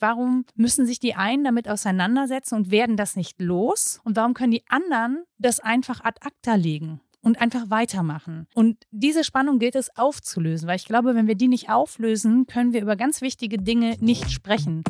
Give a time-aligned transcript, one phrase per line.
[0.00, 4.00] Warum müssen sich die einen damit auseinandersetzen und werden das nicht los?
[4.02, 7.00] Und warum können die anderen das einfach ad acta legen?
[7.22, 8.46] und einfach weitermachen.
[8.54, 12.72] Und diese Spannung gilt es aufzulösen, weil ich glaube, wenn wir die nicht auflösen, können
[12.72, 14.82] wir über ganz wichtige Dinge nicht sprechen.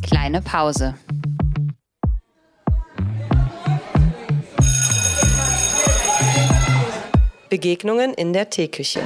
[0.00, 0.94] Kleine Pause.
[7.50, 9.00] Begegnungen in der Teeküche.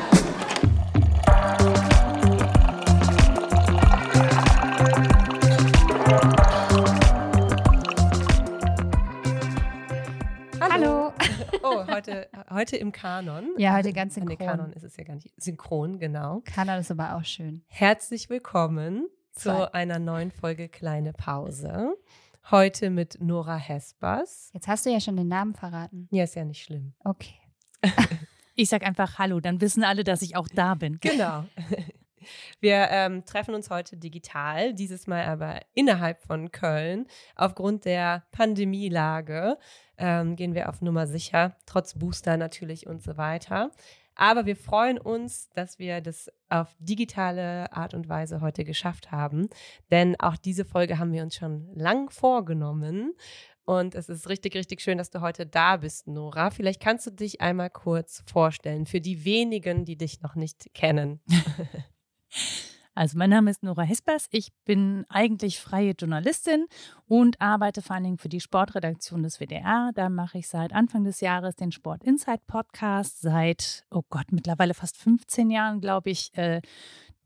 [12.06, 13.55] Heute, heute im Kanon.
[13.59, 14.37] Ja, heute ganz synchron.
[14.38, 15.30] Nee, Kanon ist es ja gar nicht.
[15.37, 16.43] Synchron, genau.
[16.45, 17.62] Kanon ist aber auch schön.
[17.69, 19.55] Herzlich willkommen Zwei.
[19.55, 21.95] zu einer neuen Folge Kleine Pause.
[22.51, 24.51] Heute mit Nora Hespers.
[24.52, 26.09] Jetzt hast du ja schon den Namen verraten.
[26.10, 26.95] Ja, ist ja nicht schlimm.
[27.05, 27.34] Okay.
[28.55, 30.98] Ich sag einfach Hallo, dann wissen alle, dass ich auch da bin.
[31.01, 31.46] Genau.
[32.60, 37.07] Wir ähm, treffen uns heute digital, dieses Mal aber innerhalb von Köln.
[37.34, 39.57] Aufgrund der Pandemielage
[40.02, 43.70] ähm, gehen wir auf Nummer sicher, trotz Booster natürlich und so weiter.
[44.14, 49.48] Aber wir freuen uns, dass wir das auf digitale Art und Weise heute geschafft haben.
[49.90, 53.14] Denn auch diese Folge haben wir uns schon lang vorgenommen.
[53.64, 56.50] Und es ist richtig, richtig schön, dass du heute da bist, Nora.
[56.50, 61.20] Vielleicht kannst du dich einmal kurz vorstellen für die wenigen, die dich noch nicht kennen.
[62.95, 64.26] Also mein Name ist Nora Hespers.
[64.31, 66.66] Ich bin eigentlich freie Journalistin
[67.09, 69.93] und arbeite vor allen Dingen für die Sportredaktion des WDR.
[69.94, 73.22] Da mache ich seit Anfang des Jahres den Sport Insight Podcast.
[73.22, 76.60] Seit, oh Gott, mittlerweile fast 15 Jahren, glaube ich, äh,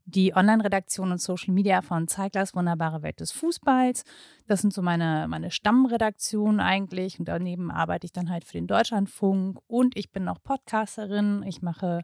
[0.05, 4.05] die Online-Redaktion und Social Media von Zeiglers Wunderbare Welt des Fußballs.
[4.47, 7.19] Das sind so meine, meine Stammredaktionen eigentlich.
[7.19, 11.43] Und daneben arbeite ich dann halt für den Deutschlandfunk und ich bin auch Podcasterin.
[11.45, 12.03] Ich mache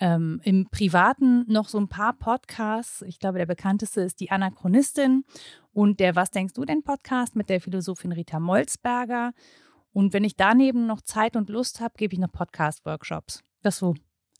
[0.00, 3.02] ähm, im Privaten noch so ein paar Podcasts.
[3.02, 5.24] Ich glaube, der bekannteste ist die Anachronistin
[5.72, 9.32] und der Was denkst du denn Podcast mit der Philosophin Rita Molzberger.
[9.92, 13.42] Und wenn ich daneben noch Zeit und Lust habe, gebe ich noch Podcast-Workshops.
[13.62, 13.94] Das so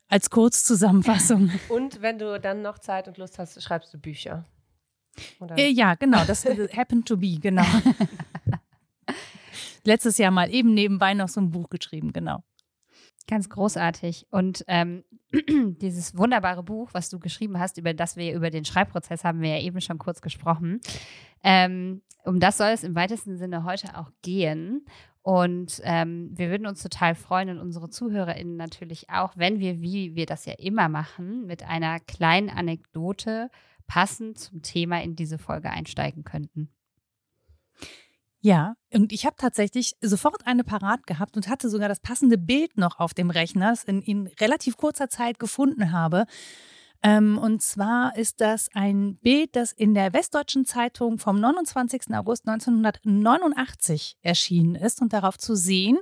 [0.09, 1.51] als Kurzzusammenfassung.
[1.69, 4.45] Und wenn du dann noch Zeit und Lust hast, schreibst du Bücher.
[5.57, 6.25] Äh, ja, genau.
[6.25, 7.65] Das happened to be, genau.
[9.85, 12.43] Letztes Jahr mal eben nebenbei noch so ein Buch geschrieben, genau.
[13.27, 14.27] Ganz großartig.
[14.31, 19.25] Und ähm, dieses wunderbare Buch, was du geschrieben hast, über das wir über den Schreibprozess
[19.25, 20.81] haben wir ja eben schon kurz gesprochen.
[21.43, 24.85] Ähm, um das soll es im weitesten Sinne heute auch gehen.
[25.23, 30.15] Und ähm, wir würden uns total freuen und unsere ZuhörerInnen natürlich auch, wenn wir, wie
[30.15, 33.51] wir das ja immer machen, mit einer kleinen Anekdote
[33.87, 36.69] passend zum Thema in diese Folge einsteigen könnten.
[38.45, 42.77] Ja, und ich habe tatsächlich sofort eine parat gehabt und hatte sogar das passende Bild
[42.77, 46.27] noch auf dem Rechner, das in, in relativ kurzer Zeit gefunden habe.
[47.03, 52.15] Ähm, und zwar ist das ein Bild, das in der Westdeutschen Zeitung vom 29.
[52.15, 55.01] August 1989 erschienen ist.
[55.01, 55.97] Und darauf zu sehen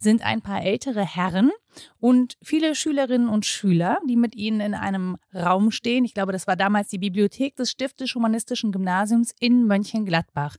[0.00, 1.52] sind ein paar ältere Herren
[2.00, 6.04] und viele Schülerinnen und Schüler, die mit ihnen in einem Raum stehen.
[6.04, 10.56] Ich glaube, das war damals die Bibliothek des Stiftisch-Humanistischen Gymnasiums in Mönchengladbach.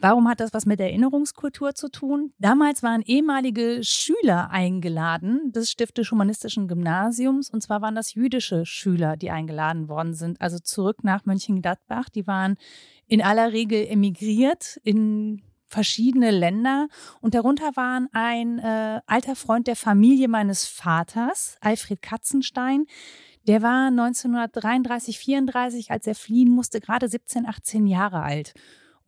[0.00, 2.32] Warum hat das was mit Erinnerungskultur zu tun?
[2.38, 9.32] Damals waren ehemalige Schüler eingeladen des Stiftisch-Humanistischen Gymnasiums und zwar waren das jüdische Schüler, die
[9.32, 12.10] eingeladen worden sind, also zurück nach Mönchengladbach.
[12.10, 12.56] Die waren
[13.08, 16.86] in aller Regel emigriert in verschiedene Länder
[17.20, 22.86] und darunter waren ein äh, alter Freund der Familie meines Vaters, Alfred Katzenstein.
[23.48, 28.54] Der war 1933, 34, als er fliehen musste, gerade 17, 18 Jahre alt.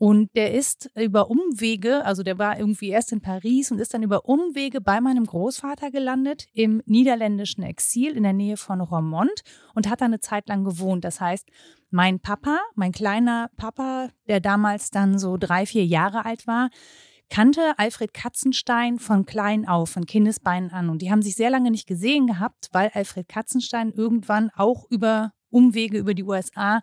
[0.02, 4.02] Und der ist über Umwege, also der war irgendwie erst in Paris und ist dann
[4.02, 9.42] über Umwege bei meinem Großvater gelandet im niederländischen Exil in der Nähe von Romont
[9.74, 11.04] und hat da eine Zeit lang gewohnt.
[11.04, 11.46] Das heißt,
[11.90, 16.70] mein Papa, mein kleiner Papa, der damals dann so drei, vier Jahre alt war,
[17.28, 20.88] kannte Alfred Katzenstein von klein auf, von Kindesbeinen an.
[20.88, 25.34] Und die haben sich sehr lange nicht gesehen gehabt, weil Alfred Katzenstein irgendwann auch über
[25.50, 26.80] Umwege über die USA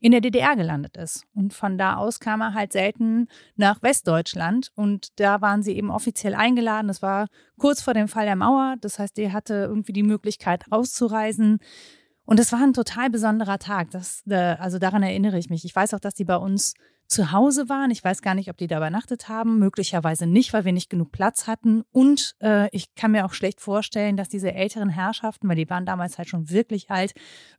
[0.00, 1.24] in der DDR gelandet ist.
[1.34, 4.70] Und von da aus kam er halt selten nach Westdeutschland.
[4.74, 6.88] Und da waren sie eben offiziell eingeladen.
[6.88, 8.76] Das war kurz vor dem Fall der Mauer.
[8.80, 11.58] Das heißt, er hatte irgendwie die Möglichkeit auszureisen.
[12.24, 13.90] Und es war ein total besonderer Tag.
[13.90, 15.64] Das, äh, also daran erinnere ich mich.
[15.64, 16.74] Ich weiß auch, dass die bei uns
[17.10, 17.90] zu Hause waren.
[17.90, 19.58] Ich weiß gar nicht, ob die da übernachtet haben.
[19.58, 21.82] Möglicherweise nicht, weil wir nicht genug Platz hatten.
[21.90, 25.84] Und äh, ich kann mir auch schlecht vorstellen, dass diese älteren Herrschaften, weil die waren
[25.84, 27.12] damals halt schon wirklich alt,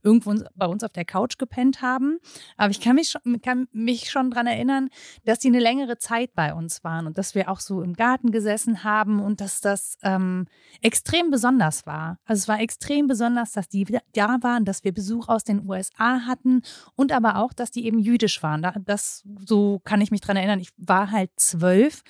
[0.03, 2.19] irgendwo bei uns auf der Couch gepennt haben.
[2.55, 4.89] Aber ich kann mich schon, kann mich schon dran erinnern,
[5.25, 8.31] dass die eine längere Zeit bei uns waren und dass wir auch so im Garten
[8.31, 10.47] gesessen haben und dass das ähm,
[10.81, 12.19] extrem besonders war.
[12.23, 16.21] Also es war extrem besonders, dass die da waren, dass wir Besuch aus den USA
[16.25, 16.61] hatten
[16.95, 18.65] und aber auch, dass die eben jüdisch waren.
[18.85, 20.59] Das so kann ich mich dran erinnern.
[20.59, 22.03] Ich war halt zwölf.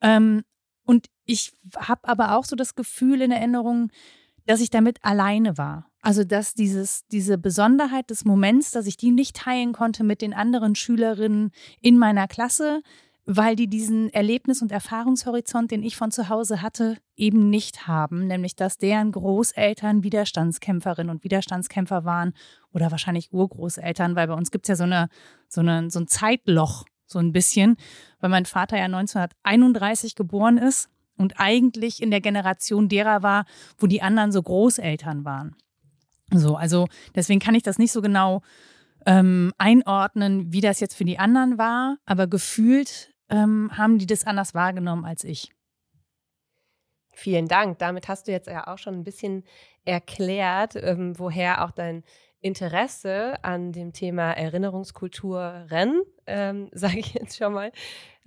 [0.00, 0.42] Ähm,
[0.84, 3.90] und ich habe aber auch so das Gefühl in Erinnerung,
[4.46, 5.90] dass ich damit alleine war.
[6.02, 10.32] Also, dass dieses, diese Besonderheit des Moments, dass ich die nicht teilen konnte mit den
[10.32, 12.82] anderen Schülerinnen in meiner Klasse,
[13.32, 18.26] weil die diesen Erlebnis- und Erfahrungshorizont, den ich von zu Hause hatte, eben nicht haben,
[18.26, 22.32] nämlich dass deren Großeltern Widerstandskämpferinnen und Widerstandskämpfer waren
[22.72, 25.08] oder wahrscheinlich Urgroßeltern, weil bei uns gibt es ja so, eine,
[25.48, 27.76] so, eine, so ein Zeitloch, so ein bisschen,
[28.18, 33.44] weil mein Vater ja 1931 geboren ist und eigentlich in der Generation derer war,
[33.78, 35.54] wo die anderen so Großeltern waren.
[36.32, 38.42] So, also deswegen kann ich das nicht so genau
[39.06, 44.26] ähm, einordnen, wie das jetzt für die anderen war, aber gefühlt ähm, haben die das
[44.26, 45.50] anders wahrgenommen als ich.
[47.12, 47.78] Vielen Dank.
[47.78, 49.44] Damit hast du jetzt ja auch schon ein bisschen
[49.84, 52.04] erklärt, ähm, woher auch dein
[52.40, 57.72] Interesse an dem Thema Erinnerungskulturen, ähm, sage ich jetzt schon mal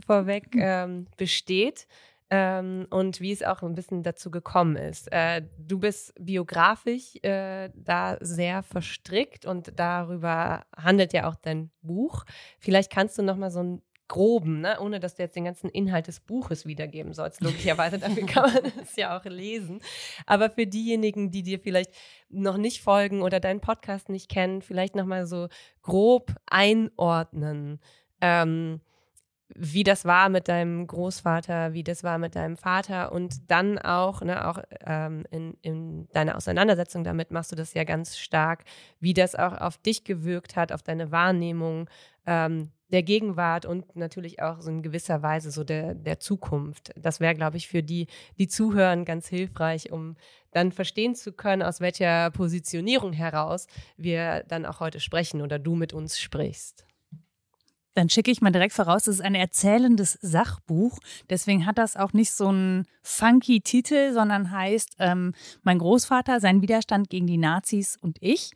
[0.05, 0.61] vorweg, hm.
[0.61, 1.87] ähm, besteht
[2.29, 5.11] ähm, und wie es auch ein bisschen dazu gekommen ist.
[5.11, 12.25] Äh, du bist biografisch äh, da sehr verstrickt und darüber handelt ja auch dein Buch.
[12.59, 14.79] Vielleicht kannst du noch mal so einen groben, ne?
[14.79, 17.41] ohne dass du jetzt den ganzen Inhalt des Buches wiedergeben sollst.
[17.41, 19.81] Logischerweise, dafür kann man es ja auch lesen.
[20.25, 21.91] Aber für diejenigen, die dir vielleicht
[22.29, 25.47] noch nicht folgen oder deinen Podcast nicht kennen, vielleicht noch mal so
[25.81, 27.79] grob einordnen.
[28.21, 28.81] Ähm,
[29.55, 34.21] wie das war mit deinem Großvater, wie das war mit deinem Vater und dann auch,
[34.21, 38.63] ne, auch ähm, in, in deiner Auseinandersetzung damit machst du das ja ganz stark,
[38.99, 41.89] wie das auch auf dich gewirkt hat, auf deine Wahrnehmung
[42.25, 46.91] ähm, der Gegenwart und natürlich auch so in gewisser Weise so der, der Zukunft.
[46.95, 48.05] Das wäre, glaube ich, für die,
[48.37, 50.15] die zuhören, ganz hilfreich, um
[50.51, 53.65] dann verstehen zu können, aus welcher Positionierung heraus
[53.97, 56.85] wir dann auch heute sprechen oder du mit uns sprichst.
[57.95, 60.99] Dann schicke ich mal direkt voraus, es ist ein erzählendes Sachbuch.
[61.29, 66.61] Deswegen hat das auch nicht so einen funky Titel, sondern heißt ähm, Mein Großvater, sein
[66.61, 68.51] Widerstand gegen die Nazis und ich.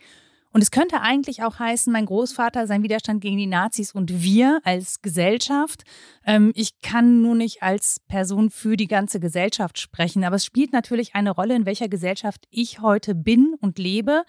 [0.52, 4.60] Und es könnte eigentlich auch heißen, mein Großvater, sein Widerstand gegen die Nazis und wir
[4.64, 5.84] als Gesellschaft.
[6.26, 10.74] Ähm, ich kann nur nicht als Person für die ganze Gesellschaft sprechen, aber es spielt
[10.74, 14.24] natürlich eine Rolle, in welcher Gesellschaft ich heute bin und lebe.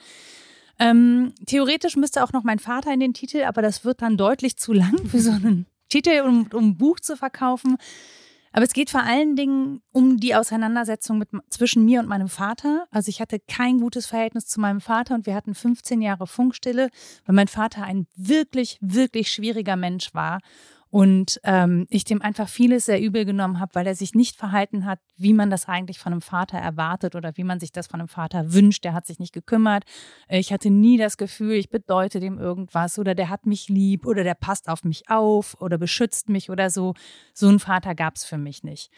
[0.79, 4.56] Ähm, theoretisch müsste auch noch mein Vater in den Titel, aber das wird dann deutlich
[4.56, 7.79] zu lang für so einen Titel, um, um ein Buch zu verkaufen.
[8.53, 12.87] Aber es geht vor allen Dingen um die Auseinandersetzung mit, zwischen mir und meinem Vater.
[12.91, 16.89] Also ich hatte kein gutes Verhältnis zu meinem Vater und wir hatten 15 Jahre Funkstille,
[17.27, 20.41] weil mein Vater ein wirklich, wirklich schwieriger Mensch war
[20.90, 24.87] und ähm, ich dem einfach vieles sehr übel genommen habe, weil er sich nicht verhalten
[24.87, 28.00] hat, wie man das eigentlich von einem Vater erwartet oder wie man sich das von
[28.00, 28.85] einem Vater wünscht.
[28.85, 29.85] Der hat sich nicht gekümmert.
[30.29, 34.25] Ich hatte nie das Gefühl, ich bedeute dem irgendwas oder der hat mich lieb oder
[34.25, 36.94] der passt auf mich auf oder beschützt mich oder so.
[37.34, 38.91] So einen Vater gab es für mich nicht.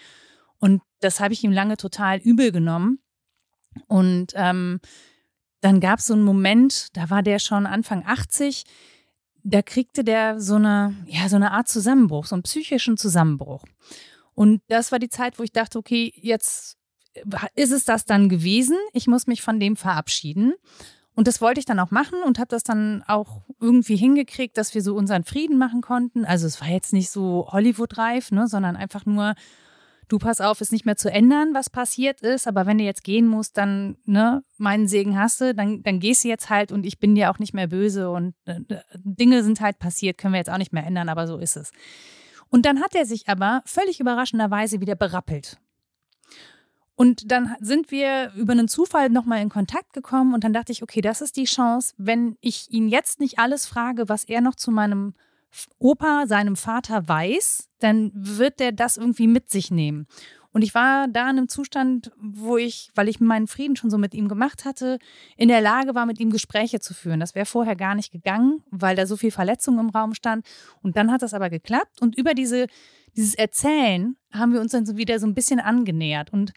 [0.59, 3.01] Und das habe ich ihm lange total übel genommen.
[3.89, 4.81] Und ähm,
[5.61, 8.65] dann gab es so einen Moment, da war der schon Anfang 80
[9.45, 13.65] da kriegte der so eine, ja, so eine Art Zusammenbruch, so einen psychischen Zusammenbruch.
[14.35, 16.77] Und das war die Zeit, wo ich dachte, okay, jetzt
[17.55, 18.77] ist es das dann gewesen.
[18.93, 20.55] Ich muss mich von dem verabschieden.
[21.15, 24.75] Und das wollte ich dann auch machen und habe das dann auch irgendwie hingekriegt, dass
[24.75, 26.25] wir so unseren Frieden machen konnten.
[26.25, 29.35] Also es war jetzt nicht so Hollywood-reif, ne, sondern einfach nur,
[30.11, 33.05] du pass auf, ist nicht mehr zu ändern, was passiert ist, aber wenn du jetzt
[33.05, 36.85] gehen musst, dann, ne, meinen Segen hast du, dann, dann gehst du jetzt halt und
[36.85, 38.61] ich bin dir auch nicht mehr böse und äh,
[38.99, 41.71] Dinge sind halt passiert, können wir jetzt auch nicht mehr ändern, aber so ist es.
[42.49, 45.59] Und dann hat er sich aber völlig überraschenderweise wieder berappelt.
[46.97, 50.83] Und dann sind wir über einen Zufall nochmal in Kontakt gekommen und dann dachte ich,
[50.83, 54.55] okay, das ist die Chance, wenn ich ihn jetzt nicht alles frage, was er noch
[54.55, 55.15] zu meinem
[55.79, 60.07] Opa seinem Vater weiß, dann wird der das irgendwie mit sich nehmen.
[60.53, 63.99] Und ich war da in einem Zustand, wo ich, weil ich meinen Frieden schon so
[63.99, 64.99] mit ihm gemacht hatte,
[65.37, 67.21] in der Lage war, mit ihm Gespräche zu führen.
[67.21, 70.45] Das wäre vorher gar nicht gegangen, weil da so viel Verletzung im Raum stand.
[70.83, 72.01] Und dann hat das aber geklappt.
[72.01, 72.67] Und über diese,
[73.17, 76.33] dieses Erzählen haben wir uns dann so wieder so ein bisschen angenähert.
[76.33, 76.53] Und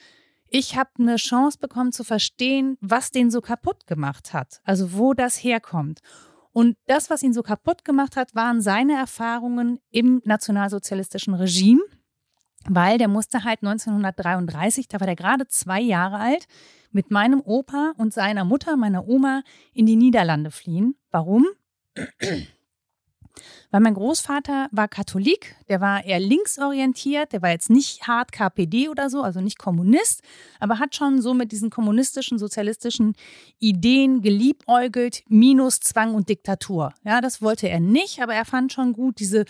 [0.50, 4.59] ich habe eine Chance bekommen zu verstehen, was den so kaputt gemacht hat.
[4.63, 6.00] Also wo das herkommt.
[6.53, 11.81] Und das, was ihn so kaputt gemacht hat, waren seine Erfahrungen im nationalsozialistischen Regime,
[12.69, 16.48] weil der musste halt 1933, da war der gerade zwei Jahre alt,
[16.91, 19.41] mit meinem Opa und seiner Mutter, meiner Oma,
[19.74, 20.95] in die Niederlande fliehen.
[21.12, 21.48] Warum?
[23.72, 28.90] Weil mein Großvater war Katholik, der war eher linksorientiert, der war jetzt nicht hart KPD
[28.90, 30.22] oder so, also nicht Kommunist,
[30.60, 33.16] aber hat schon so mit diesen kommunistischen, sozialistischen
[33.60, 36.94] Ideen geliebäugelt, minus Zwang und Diktatur.
[37.04, 39.46] Ja, das wollte er nicht, aber er fand schon gut diese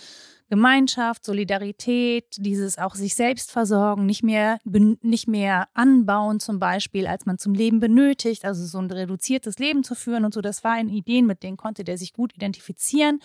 [0.54, 7.26] Gemeinschaft, Solidarität, dieses auch sich selbst versorgen, nicht mehr, nicht mehr anbauen zum Beispiel, als
[7.26, 10.40] man zum Leben benötigt, also so ein reduziertes Leben zu führen und so.
[10.40, 13.18] Das waren Ideen, mit denen konnte der sich gut identifizieren.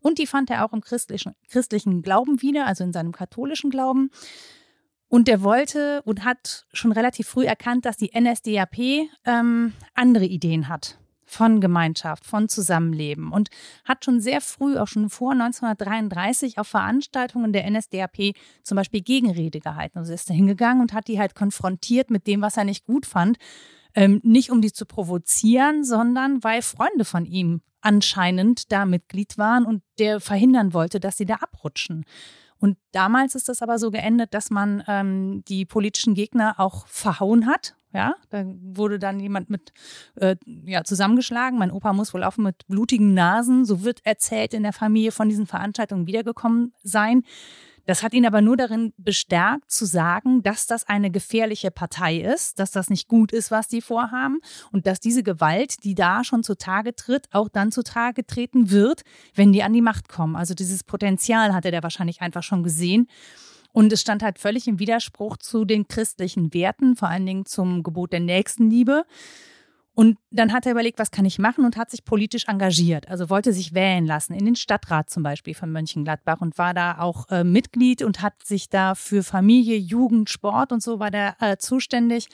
[0.00, 4.10] Und die fand er auch im christlichen, christlichen Glauben wieder, also in seinem katholischen Glauben.
[5.08, 10.68] Und der wollte und hat schon relativ früh erkannt, dass die NSDAP ähm, andere Ideen
[10.68, 13.48] hat von Gemeinschaft, von Zusammenleben und
[13.84, 19.60] hat schon sehr früh, auch schon vor 1933, auf Veranstaltungen der NSDAP zum Beispiel Gegenrede
[19.60, 19.98] gehalten.
[19.98, 23.04] Also ist er hingegangen und hat die halt konfrontiert mit dem, was er nicht gut
[23.06, 23.36] fand.
[23.94, 29.64] Ähm, nicht um die zu provozieren, sondern weil Freunde von ihm anscheinend da Mitglied waren
[29.64, 32.04] und der verhindern wollte, dass sie da abrutschen.
[32.58, 37.46] Und damals ist das aber so geendet, dass man ähm, die politischen Gegner auch verhauen
[37.46, 37.76] hat.
[37.96, 39.72] Ja, da wurde dann jemand mit
[40.16, 40.36] äh,
[40.66, 41.58] ja, zusammengeschlagen.
[41.58, 45.30] Mein Opa muss wohl auch mit blutigen Nasen, so wird erzählt, in der Familie von
[45.30, 47.22] diesen Veranstaltungen wiedergekommen sein.
[47.86, 52.58] Das hat ihn aber nur darin bestärkt zu sagen, dass das eine gefährliche Partei ist,
[52.58, 54.40] dass das nicht gut ist, was die vorhaben
[54.72, 59.02] und dass diese Gewalt, die da schon zutage tritt, auch dann zutage treten wird,
[59.34, 60.36] wenn die an die Macht kommen.
[60.36, 63.06] Also dieses Potenzial hatte der wahrscheinlich einfach schon gesehen.
[63.76, 67.82] Und es stand halt völlig im Widerspruch zu den christlichen Werten, vor allen Dingen zum
[67.82, 69.04] Gebot der Nächstenliebe.
[69.92, 73.10] Und dann hat er überlegt, was kann ich machen und hat sich politisch engagiert.
[73.10, 76.96] Also wollte sich wählen lassen, in den Stadtrat zum Beispiel von Mönchengladbach und war da
[77.00, 81.36] auch äh, Mitglied und hat sich da für Familie, Jugend, Sport und so war der
[81.40, 82.28] äh, zuständig.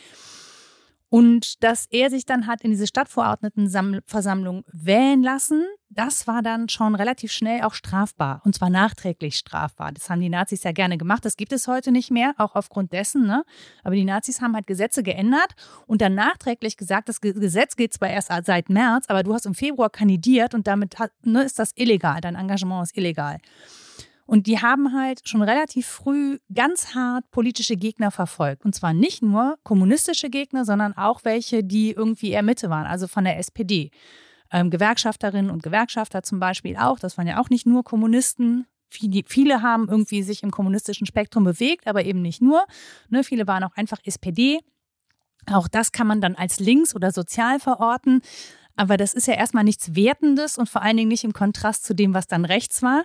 [1.12, 6.94] Und dass er sich dann hat in diese Stadtverordnetenversammlung wählen lassen, das war dann schon
[6.94, 8.40] relativ schnell auch strafbar.
[8.46, 9.92] Und zwar nachträglich strafbar.
[9.92, 11.26] Das haben die Nazis ja gerne gemacht.
[11.26, 13.26] Das gibt es heute nicht mehr, auch aufgrund dessen.
[13.26, 13.44] Ne?
[13.84, 15.54] Aber die Nazis haben halt Gesetze geändert
[15.86, 19.54] und dann nachträglich gesagt, das Gesetz geht zwar erst seit März, aber du hast im
[19.54, 22.22] Februar kandidiert und damit hat, ne, ist das illegal.
[22.22, 23.36] Dein Engagement ist illegal.
[24.32, 28.64] Und die haben halt schon relativ früh ganz hart politische Gegner verfolgt.
[28.64, 33.08] Und zwar nicht nur kommunistische Gegner, sondern auch welche, die irgendwie eher Mitte waren, also
[33.08, 33.90] von der SPD.
[34.50, 36.98] Ähm, Gewerkschafterinnen und Gewerkschafter zum Beispiel auch.
[36.98, 38.64] Das waren ja auch nicht nur Kommunisten.
[38.88, 42.64] Viele, haben irgendwie sich im kommunistischen Spektrum bewegt, aber eben nicht nur.
[43.10, 44.60] Ne, viele waren auch einfach SPD.
[45.52, 48.22] Auch das kann man dann als links oder sozial verorten.
[48.76, 51.94] Aber das ist ja erstmal nichts Wertendes und vor allen Dingen nicht im Kontrast zu
[51.94, 53.04] dem, was dann rechts war.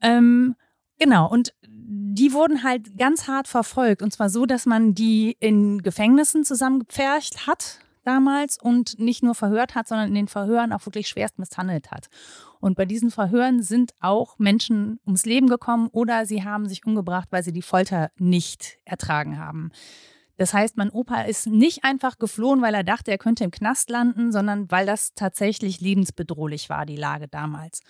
[0.00, 0.56] Ähm,
[0.98, 4.02] genau, und die wurden halt ganz hart verfolgt.
[4.02, 9.74] Und zwar so, dass man die in Gefängnissen zusammengepfercht hat damals und nicht nur verhört
[9.74, 12.06] hat, sondern in den Verhören auch wirklich schwerst misshandelt hat.
[12.60, 17.28] Und bei diesen Verhören sind auch Menschen ums Leben gekommen oder sie haben sich umgebracht,
[17.30, 19.70] weil sie die Folter nicht ertragen haben.
[20.36, 23.90] Das heißt, mein Opa ist nicht einfach geflohen, weil er dachte, er könnte im Knast
[23.90, 27.80] landen, sondern weil das tatsächlich lebensbedrohlich war, die Lage damals.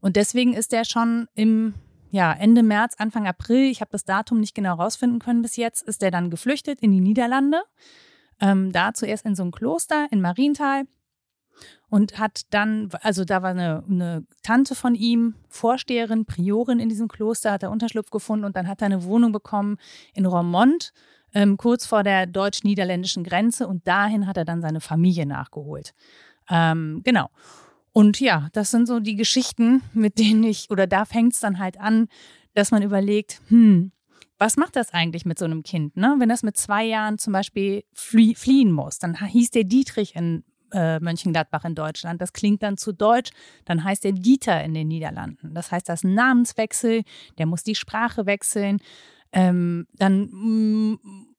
[0.00, 1.74] Und deswegen ist er schon im
[2.10, 5.82] ja, Ende März, Anfang April, ich habe das Datum nicht genau rausfinden können bis jetzt,
[5.82, 7.62] ist er dann geflüchtet in die Niederlande.
[8.40, 10.84] Ähm, da zuerst in so ein Kloster in Marienthal
[11.90, 17.08] und hat dann, also da war eine, eine, Tante von ihm, Vorsteherin, Priorin in diesem
[17.08, 19.76] Kloster, hat er Unterschlupf gefunden und dann hat er eine Wohnung bekommen
[20.14, 20.92] in Romont,
[21.34, 25.94] ähm, kurz vor der deutsch-niederländischen Grenze und dahin hat er dann seine Familie nachgeholt.
[26.48, 27.28] Ähm, genau.
[27.92, 31.58] Und ja, das sind so die Geschichten, mit denen ich, oder da fängt es dann
[31.58, 32.08] halt an,
[32.54, 33.92] dass man überlegt, hm,
[34.38, 35.96] was macht das eigentlich mit so einem Kind?
[35.96, 36.14] Ne?
[36.18, 40.44] Wenn das mit zwei Jahren zum Beispiel flie fliehen muss, dann hieß der Dietrich in
[40.72, 42.20] äh, Mönchengladbach in Deutschland.
[42.20, 43.30] Das klingt dann zu deutsch,
[43.64, 45.54] dann heißt der Dieter in den Niederlanden.
[45.54, 47.02] Das heißt, das ist ein Namenswechsel,
[47.38, 48.78] der muss die Sprache wechseln.
[49.32, 50.98] Ähm, dann mm,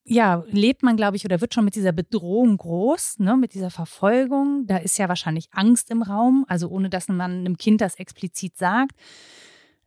[0.10, 3.70] ja, lebt man, glaube ich, oder wird schon mit dieser Bedrohung groß, ne, mit dieser
[3.70, 4.66] Verfolgung.
[4.66, 8.58] Da ist ja wahrscheinlich Angst im Raum, also ohne dass man einem Kind das explizit
[8.58, 8.94] sagt.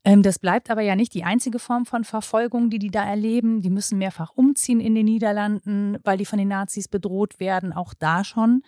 [0.05, 3.63] Ähm, das bleibt aber ja nicht die einzige Form von Verfolgung, die die da erleben.
[3.63, 7.93] Die müssen mehrfach umziehen in den Niederlanden, weil die von den Nazis bedroht werden, auch
[7.93, 8.63] da schon.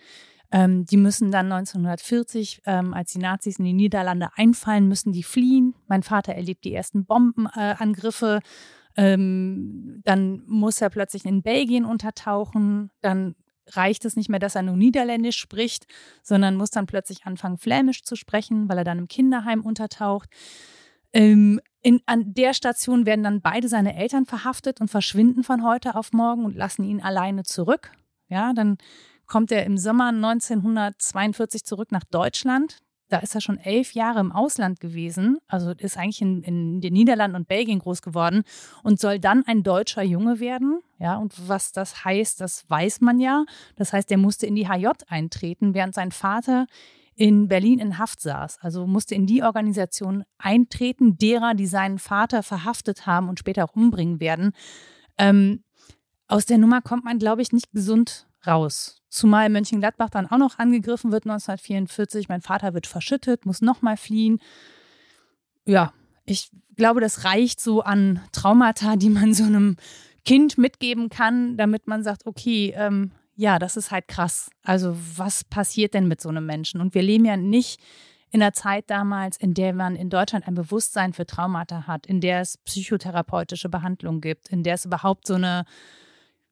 [0.51, 5.23] Ähm, die müssen dann 1940, ähm, als die Nazis in die Niederlande einfallen, müssen die
[5.23, 5.73] fliehen.
[5.87, 8.41] Mein Vater erlebt die ersten Bombenangriffe
[8.95, 12.91] ähm, dann muss er plötzlich in Belgien untertauchen.
[13.01, 13.35] Dann
[13.71, 15.85] reicht es nicht mehr, dass er nur Niederländisch spricht,
[16.23, 20.29] sondern muss dann plötzlich anfangen, Flämisch zu sprechen, weil er dann im Kinderheim untertaucht.
[21.13, 25.95] Ähm, in, an der Station werden dann beide seine Eltern verhaftet und verschwinden von heute
[25.95, 27.91] auf morgen und lassen ihn alleine zurück.
[28.27, 28.77] Ja, dann
[29.27, 32.79] kommt er im Sommer 1942 zurück nach Deutschland.
[33.09, 36.93] Da ist er schon elf Jahre im Ausland gewesen, also ist eigentlich in, in den
[36.93, 38.43] Niederlanden und Belgien groß geworden
[38.81, 40.79] und soll dann ein deutscher Junge werden.
[40.97, 43.45] Ja, und was das heißt, das weiß man ja.
[43.75, 46.65] Das heißt, er musste in die HJ eintreten, während sein Vater
[47.15, 48.59] in Berlin in Haft saß.
[48.61, 53.75] Also musste in die Organisation eintreten, derer, die seinen Vater verhaftet haben und später auch
[53.75, 54.51] umbringen werden.
[55.17, 55.63] Ähm,
[56.27, 59.01] aus der Nummer kommt man, glaube ich, nicht gesund raus.
[59.15, 62.27] Zumal Mönchengladbach dann auch noch angegriffen wird 1944.
[62.27, 64.39] Mein Vater wird verschüttet, muss nochmal fliehen.
[65.65, 65.93] Ja,
[66.25, 69.77] ich glaube, das reicht so an Traumata, die man so einem
[70.25, 74.49] Kind mitgeben kann, damit man sagt, okay, ähm, ja, das ist halt krass.
[74.63, 76.81] Also was passiert denn mit so einem Menschen?
[76.81, 77.79] Und wir leben ja nicht
[78.31, 82.19] in der Zeit damals, in der man in Deutschland ein Bewusstsein für Traumata hat, in
[82.19, 85.63] der es psychotherapeutische Behandlung gibt, in der es überhaupt so eine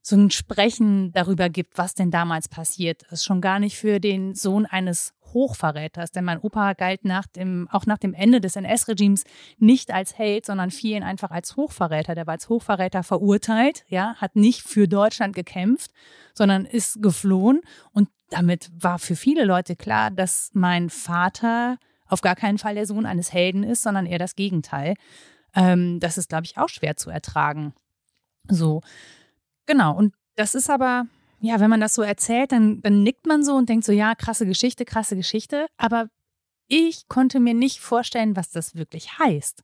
[0.05, 3.23] so ein Sprechen darüber gibt, was denn damals passiert ist.
[3.23, 7.85] Schon gar nicht für den Sohn eines Hochverräters, denn mein Opa galt nach dem, auch
[7.85, 9.23] nach dem Ende des NS-Regimes
[9.57, 12.15] nicht als Held, sondern fiel einfach als Hochverräter.
[12.15, 15.91] Der war als Hochverräter verurteilt, ja, hat nicht für Deutschland gekämpft,
[16.33, 17.61] sondern ist geflohen.
[17.93, 22.85] Und damit war für viele Leute klar, dass mein Vater auf gar keinen Fall der
[22.85, 24.95] Sohn eines Helden ist, sondern eher das Gegenteil.
[25.55, 27.73] Ähm, das ist, glaube ich, auch schwer zu ertragen.
[28.49, 28.81] So.
[29.65, 31.07] Genau, und das ist aber,
[31.39, 34.15] ja, wenn man das so erzählt, dann, dann nickt man so und denkt so, ja,
[34.15, 35.67] krasse Geschichte, krasse Geschichte.
[35.77, 36.07] Aber
[36.67, 39.63] ich konnte mir nicht vorstellen, was das wirklich heißt.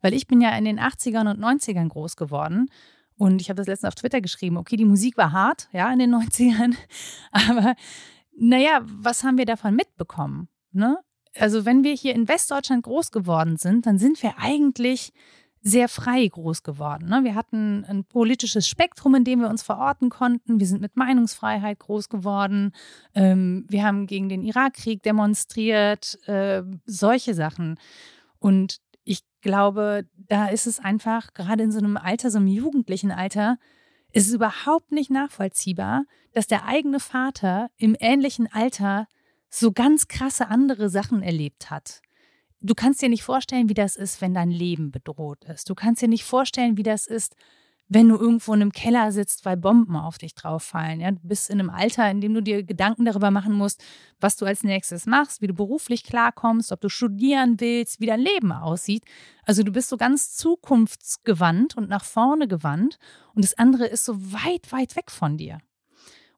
[0.00, 2.70] Weil ich bin ja in den 80ern und 90ern groß geworden.
[3.16, 5.98] Und ich habe das letztens auf Twitter geschrieben, okay, die Musik war hart, ja, in
[5.98, 6.74] den 90ern.
[7.32, 7.74] Aber
[8.36, 10.48] naja, was haben wir davon mitbekommen?
[10.72, 10.98] Ne?
[11.36, 15.12] Also wenn wir hier in Westdeutschland groß geworden sind, dann sind wir eigentlich
[15.66, 17.08] sehr frei groß geworden.
[17.08, 17.24] Ne?
[17.24, 20.60] Wir hatten ein politisches Spektrum, in dem wir uns verorten konnten.
[20.60, 22.72] Wir sind mit Meinungsfreiheit groß geworden.
[23.14, 27.78] Ähm, wir haben gegen den Irakkrieg demonstriert, äh, solche Sachen.
[28.38, 33.10] Und ich glaube, da ist es einfach, gerade in so einem Alter, so einem jugendlichen
[33.10, 33.56] Alter,
[34.12, 36.04] ist es überhaupt nicht nachvollziehbar,
[36.34, 39.08] dass der eigene Vater im ähnlichen Alter
[39.48, 42.02] so ganz krasse andere Sachen erlebt hat
[42.64, 45.68] du kannst dir nicht vorstellen, wie das ist, wenn dein Leben bedroht ist.
[45.68, 47.36] Du kannst dir nicht vorstellen, wie das ist,
[47.88, 51.00] wenn du irgendwo in einem Keller sitzt, weil Bomben auf dich drauf fallen.
[51.00, 51.10] Ja?
[51.10, 53.84] Du bist in einem Alter, in dem du dir Gedanken darüber machen musst,
[54.20, 58.20] was du als nächstes machst, wie du beruflich klarkommst, ob du studieren willst, wie dein
[58.20, 59.04] Leben aussieht.
[59.44, 62.98] Also du bist so ganz zukunftsgewandt und nach vorne gewandt
[63.34, 65.58] und das andere ist so weit, weit weg von dir.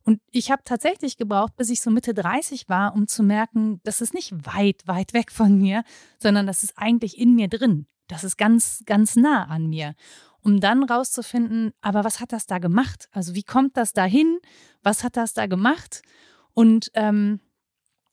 [0.06, 4.00] Und ich habe tatsächlich gebraucht, bis ich so Mitte 30 war, um zu merken, das
[4.00, 5.82] ist nicht weit, weit weg von mir,
[6.18, 7.88] sondern das ist eigentlich in mir drin.
[8.06, 9.96] Das ist ganz, ganz nah an mir.
[10.42, 13.08] Um dann rauszufinden, aber was hat das da gemacht?
[13.10, 14.38] Also wie kommt das dahin?
[14.84, 16.02] Was hat das da gemacht?
[16.54, 17.40] Und ähm,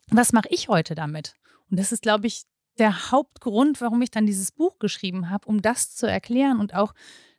[0.08, 1.34] was mache ich heute damit?
[1.70, 2.42] Und das ist, glaube ich,
[2.76, 6.92] der Hauptgrund, warum ich dann dieses Buch geschrieben habe, um das zu erklären und auch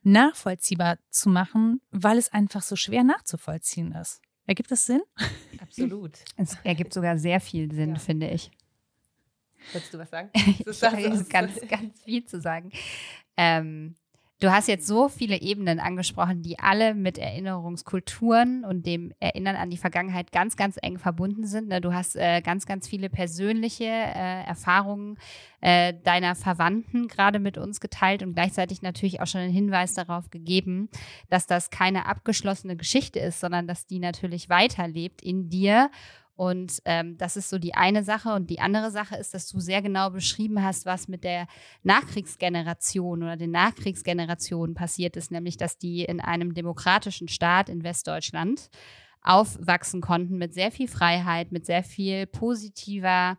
[0.03, 4.21] nachvollziehbar zu machen, weil es einfach so schwer nachzuvollziehen ist.
[4.47, 5.01] Ergibt das Sinn?
[5.60, 6.19] Absolut.
[6.38, 7.99] Es ergibt sogar sehr viel Sinn, ja.
[7.99, 8.51] finde ich.
[9.73, 10.29] Willst du was sagen?
[10.36, 12.71] ich habe ganz, ganz viel zu sagen.
[13.38, 13.95] Ähm,
[14.41, 19.69] Du hast jetzt so viele Ebenen angesprochen, die alle mit Erinnerungskulturen und dem Erinnern an
[19.69, 21.69] die Vergangenheit ganz, ganz eng verbunden sind.
[21.69, 21.79] Ne?
[21.79, 25.17] Du hast äh, ganz, ganz viele persönliche äh, Erfahrungen
[25.61, 30.29] äh, deiner Verwandten gerade mit uns geteilt und gleichzeitig natürlich auch schon einen Hinweis darauf
[30.29, 30.89] gegeben,
[31.29, 35.89] dass das keine abgeschlossene Geschichte ist, sondern dass die natürlich weiterlebt in dir
[36.35, 38.33] und ähm, das ist so die eine Sache.
[38.33, 41.47] Und die andere Sache ist, dass du sehr genau beschrieben hast, was mit der
[41.83, 48.69] Nachkriegsgeneration oder den Nachkriegsgenerationen passiert ist, nämlich dass die in einem demokratischen Staat in Westdeutschland
[49.21, 53.37] aufwachsen konnten mit sehr viel Freiheit, mit sehr viel positiver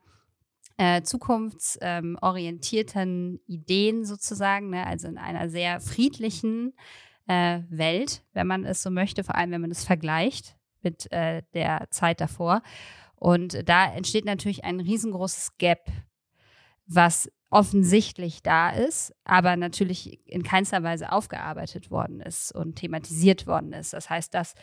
[0.79, 4.87] äh, zukunftsorientierten Ideen sozusagen, ne?
[4.87, 6.75] also in einer sehr friedlichen
[7.29, 11.43] äh, Welt, wenn man es so möchte, vor allem wenn man es vergleicht mit äh,
[11.55, 12.63] der Zeit davor.
[13.17, 15.91] Und da entsteht natürlich ein riesengroßes Gap,
[16.87, 23.73] was offensichtlich da ist, aber natürlich in keinster Weise aufgearbeitet worden ist und thematisiert worden
[23.73, 23.93] ist.
[23.93, 24.55] Das heißt, dass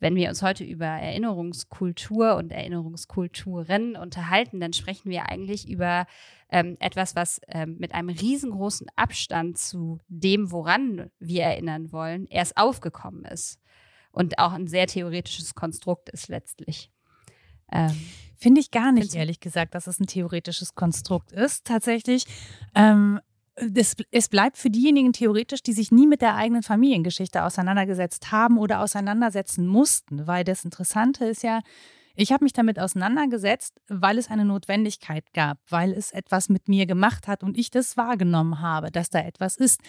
[0.00, 6.06] wenn wir uns heute über Erinnerungskultur und Erinnerungskulturen unterhalten, dann sprechen wir eigentlich über
[6.50, 12.56] ähm, etwas, was ähm, mit einem riesengroßen Abstand zu dem, woran wir erinnern wollen, erst
[12.56, 13.59] aufgekommen ist.
[14.12, 16.90] Und auch ein sehr theoretisches Konstrukt ist letztlich.
[17.72, 17.96] Ähm,
[18.36, 21.66] Finde ich gar nicht, ehrlich gesagt, dass es ein theoretisches Konstrukt ist.
[21.66, 22.24] Tatsächlich,
[22.74, 23.20] ähm,
[23.56, 28.58] das, es bleibt für diejenigen theoretisch, die sich nie mit der eigenen Familiengeschichte auseinandergesetzt haben
[28.58, 31.60] oder auseinandersetzen mussten, weil das Interessante ist ja,
[32.16, 36.86] ich habe mich damit auseinandergesetzt, weil es eine Notwendigkeit gab, weil es etwas mit mir
[36.86, 39.80] gemacht hat und ich das wahrgenommen habe, dass da etwas ist.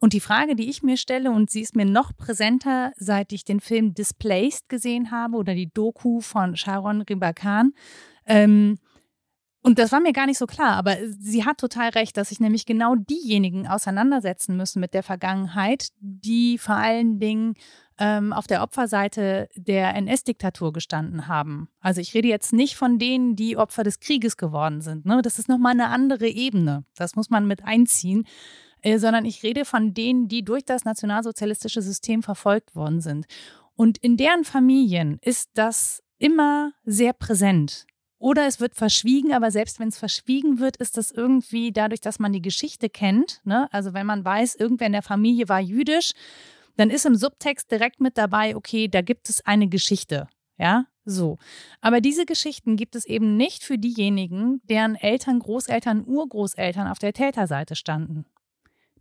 [0.00, 3.44] Und die Frage, die ich mir stelle, und sie ist mir noch präsenter, seit ich
[3.44, 7.72] den Film Displaced gesehen habe oder die Doku von Sharon Ribakan,
[8.26, 8.78] ähm,
[9.62, 12.38] und das war mir gar nicht so klar, aber sie hat total recht, dass sich
[12.38, 17.54] nämlich genau diejenigen auseinandersetzen müssen mit der Vergangenheit, die vor allen Dingen
[17.98, 21.68] ähm, auf der Opferseite der NS-Diktatur gestanden haben.
[21.80, 25.04] Also ich rede jetzt nicht von denen, die Opfer des Krieges geworden sind.
[25.04, 25.20] Ne?
[25.22, 26.84] Das ist nochmal eine andere Ebene.
[26.96, 28.26] Das muss man mit einziehen.
[28.82, 33.26] Äh, sondern ich rede von denen, die durch das nationalsozialistische System verfolgt worden sind.
[33.74, 37.86] Und in deren Familien ist das immer sehr präsent.
[38.18, 42.18] Oder es wird verschwiegen, aber selbst wenn es verschwiegen wird, ist das irgendwie dadurch, dass
[42.18, 43.40] man die Geschichte kennt.
[43.44, 43.72] Ne?
[43.72, 46.12] Also wenn man weiß, irgendwer in der Familie war jüdisch,
[46.76, 50.28] dann ist im Subtext direkt mit dabei, okay, da gibt es eine Geschichte.
[50.58, 51.38] Ja, so.
[51.80, 57.12] Aber diese Geschichten gibt es eben nicht für diejenigen, deren Eltern, Großeltern, Urgroßeltern auf der
[57.12, 58.26] Täterseite standen.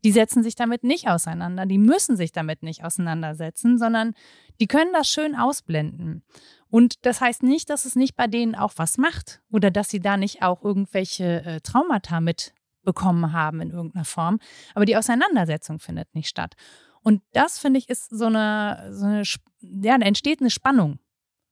[0.04, 4.14] Die setzen sich damit nicht auseinander, die müssen sich damit nicht auseinandersetzen, sondern
[4.60, 6.24] die können das schön ausblenden.
[6.70, 10.00] Und das heißt nicht, dass es nicht bei denen auch was macht oder dass sie
[10.00, 14.40] da nicht auch irgendwelche äh, Traumata mitbekommen haben in irgendeiner Form.
[14.76, 16.56] Aber die Auseinandersetzung findet nicht statt.
[17.02, 19.24] Und das, finde ich, ist so eine, so eine,
[19.62, 21.00] ja, da entsteht eine Spannung.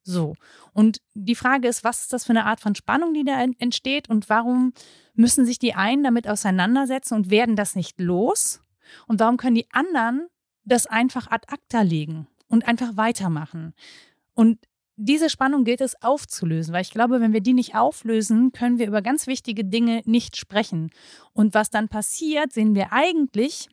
[0.07, 0.35] So.
[0.71, 4.07] Und die Frage ist, was ist das für eine Art von Spannung, die da entsteht
[4.07, 4.73] und warum
[5.15, 8.61] müssen sich die einen damit auseinandersetzen und werden das nicht los?
[9.07, 10.27] Und warum können die anderen
[10.63, 13.73] das einfach ad acta legen und einfach weitermachen?
[14.35, 14.59] Und
[14.95, 18.87] diese Spannung gilt es aufzulösen, weil ich glaube, wenn wir die nicht auflösen, können wir
[18.87, 20.91] über ganz wichtige Dinge nicht sprechen.
[21.33, 23.69] Und was dann passiert, sehen wir eigentlich,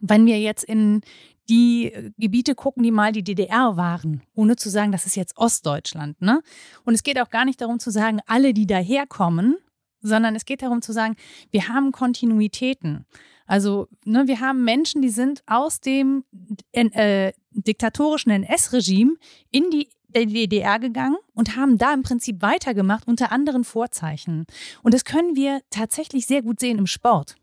[0.00, 1.00] wenn wir jetzt in
[1.48, 6.20] die Gebiete gucken, die mal die DDR waren, ohne zu sagen, das ist jetzt Ostdeutschland.
[6.20, 6.42] Ne?
[6.84, 9.56] Und es geht auch gar nicht darum zu sagen, alle, die daherkommen,
[10.00, 11.16] sondern es geht darum zu sagen,
[11.50, 13.06] wir haben Kontinuitäten.
[13.46, 16.24] Also ne, wir haben Menschen, die sind aus dem
[16.72, 19.14] äh, diktatorischen NS-Regime
[19.50, 24.46] in die DDR gegangen und haben da im Prinzip weitergemacht unter anderen Vorzeichen.
[24.82, 27.36] Und das können wir tatsächlich sehr gut sehen im Sport.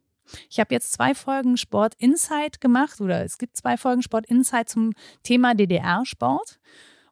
[0.50, 4.70] Ich habe jetzt zwei Folgen Sport Insight gemacht oder es gibt zwei Folgen Sport Insight
[4.70, 6.60] zum Thema DDR-Sport.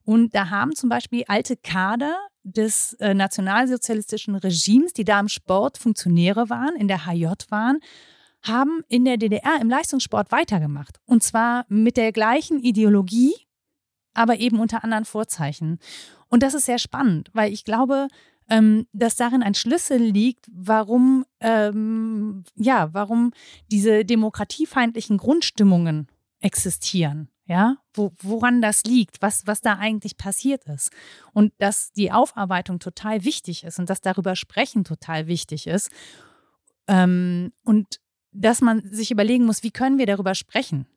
[0.04, 5.78] Und da haben zum Beispiel alte Kader des äh, nationalsozialistischen Regimes, die da im Sport
[5.78, 7.80] Funktionäre waren, in der HJ waren,
[8.41, 11.00] haben in der DDR im Leistungssport weitergemacht.
[11.06, 13.34] Und zwar mit der gleichen Ideologie,
[14.13, 15.80] aber eben unter anderen Vorzeichen.
[16.28, 18.08] Und das ist sehr spannend, weil ich glaube,
[18.49, 23.32] ähm, dass darin ein Schlüssel liegt, warum, ähm, ja, warum
[23.71, 26.08] diese demokratiefeindlichen Grundstimmungen
[26.39, 27.30] existieren.
[27.47, 30.91] Ja, wo, woran das liegt, was, was da eigentlich passiert ist.
[31.34, 35.91] Und dass die Aufarbeitung total wichtig ist und dass darüber sprechen total wichtig ist.
[36.88, 37.99] Ähm, und
[38.32, 40.88] dass man sich überlegen muss, wie können wir darüber sprechen?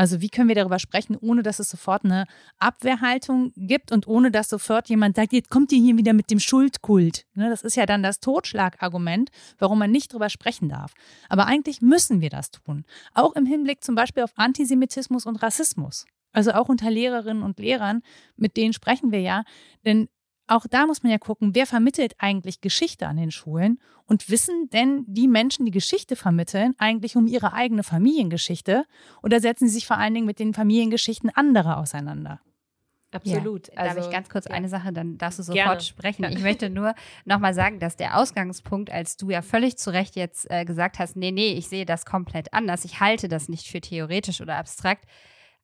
[0.00, 2.24] Also wie können wir darüber sprechen, ohne dass es sofort eine
[2.58, 6.40] Abwehrhaltung gibt und ohne dass sofort jemand sagt, jetzt kommt ihr hier wieder mit dem
[6.40, 7.26] Schuldkult.
[7.34, 10.94] Ne, das ist ja dann das Totschlagargument, warum man nicht darüber sprechen darf.
[11.28, 12.86] Aber eigentlich müssen wir das tun.
[13.12, 16.06] Auch im Hinblick zum Beispiel auf Antisemitismus und Rassismus.
[16.32, 18.00] Also auch unter Lehrerinnen und Lehrern,
[18.36, 19.42] mit denen sprechen wir ja.
[19.84, 20.08] Denn
[20.50, 24.68] auch da muss man ja gucken, wer vermittelt eigentlich Geschichte an den Schulen und wissen
[24.70, 28.84] denn die Menschen, die Geschichte vermitteln, eigentlich um ihre eigene Familiengeschichte
[29.22, 32.40] oder setzen sie sich vor allen Dingen mit den Familiengeschichten anderer auseinander?
[33.12, 33.68] Absolut.
[33.68, 33.74] Ja.
[33.74, 34.52] Also, Darf ich ganz kurz ja.
[34.52, 35.80] eine Sache, dann darfst du sofort Gerne.
[35.80, 36.24] sprechen.
[36.24, 40.50] Ich möchte nur nochmal sagen, dass der Ausgangspunkt, als du ja völlig zu Recht jetzt
[40.50, 43.80] äh, gesagt hast, nee, nee, ich sehe das komplett anders, ich halte das nicht für
[43.80, 45.06] theoretisch oder abstrakt,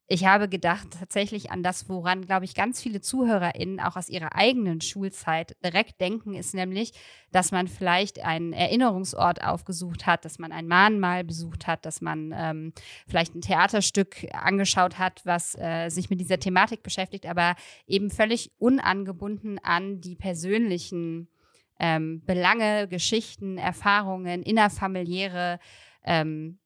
[0.08, 4.36] ich habe gedacht tatsächlich an das, woran, glaube ich, ganz viele ZuhörerInnen auch aus ihrer
[4.36, 6.92] eigenen Schulzeit direkt denken, ist nämlich,
[7.32, 12.32] dass man vielleicht einen Erinnerungsort aufgesucht hat, dass man ein Mahnmal besucht hat, dass man
[12.36, 12.72] ähm,
[13.08, 17.56] vielleicht ein Theaterstück angeschaut hat, was äh, sich mit dieser Thematik beschäftigt, aber
[17.88, 21.28] eben völlig unangebunden an die persönlichen
[21.80, 25.58] ähm, Belange, Geschichten, Erfahrungen, innerfamiliäre
[26.04, 26.58] ähm,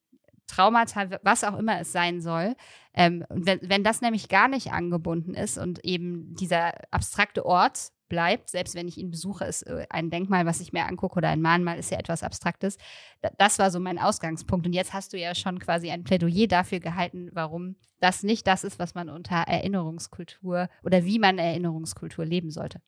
[0.51, 2.55] Traumata, was auch immer es sein soll.
[2.93, 8.51] Ähm, wenn, wenn das nämlich gar nicht angebunden ist und eben dieser abstrakte Ort bleibt.
[8.51, 11.41] Selbst wenn ich ihn besuche, ist äh, ein Denkmal, was ich mir angucke oder ein
[11.41, 12.77] Mahnmal, ist ja etwas Abstraktes.
[13.39, 14.67] Das war so mein Ausgangspunkt.
[14.67, 18.65] Und jetzt hast du ja schon quasi ein Plädoyer dafür gehalten, warum das nicht das
[18.65, 22.83] ist, was man unter Erinnerungskultur oder wie man Erinnerungskultur leben sollte.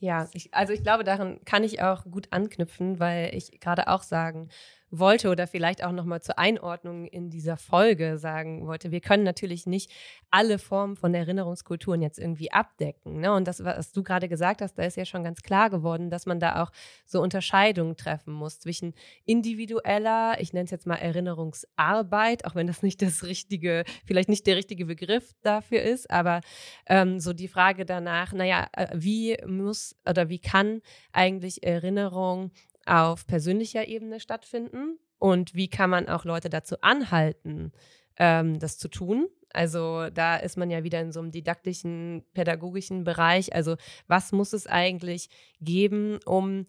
[0.00, 4.02] Ja, ich, also ich glaube, daran kann ich auch gut anknüpfen, weil ich gerade auch
[4.02, 4.48] sagen
[4.90, 9.66] wollte oder vielleicht auch nochmal zur Einordnung in dieser Folge sagen wollte, wir können natürlich
[9.66, 9.90] nicht
[10.30, 13.20] alle Formen von Erinnerungskulturen jetzt irgendwie abdecken.
[13.20, 13.32] Ne?
[13.32, 16.26] Und das, was du gerade gesagt hast, da ist ja schon ganz klar geworden, dass
[16.26, 16.70] man da auch
[17.04, 18.94] so Unterscheidungen treffen muss zwischen
[19.24, 24.46] individueller, ich nenne es jetzt mal Erinnerungsarbeit, auch wenn das nicht das richtige, vielleicht nicht
[24.46, 26.40] der richtige Begriff dafür ist, aber
[26.86, 30.80] ähm, so die Frage danach, naja, äh, wie muss oder wie kann
[31.12, 32.52] eigentlich Erinnerung
[32.86, 37.72] auf persönlicher Ebene stattfinden und wie kann man auch Leute dazu anhalten,
[38.16, 39.28] ähm, das zu tun.
[39.52, 43.54] Also da ist man ja wieder in so einem didaktischen, pädagogischen Bereich.
[43.54, 45.28] Also was muss es eigentlich
[45.60, 46.66] geben, um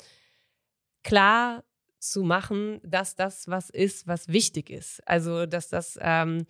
[1.04, 1.64] klar
[2.00, 5.06] zu machen, dass das was ist, was wichtig ist.
[5.08, 6.46] Also dass das ähm,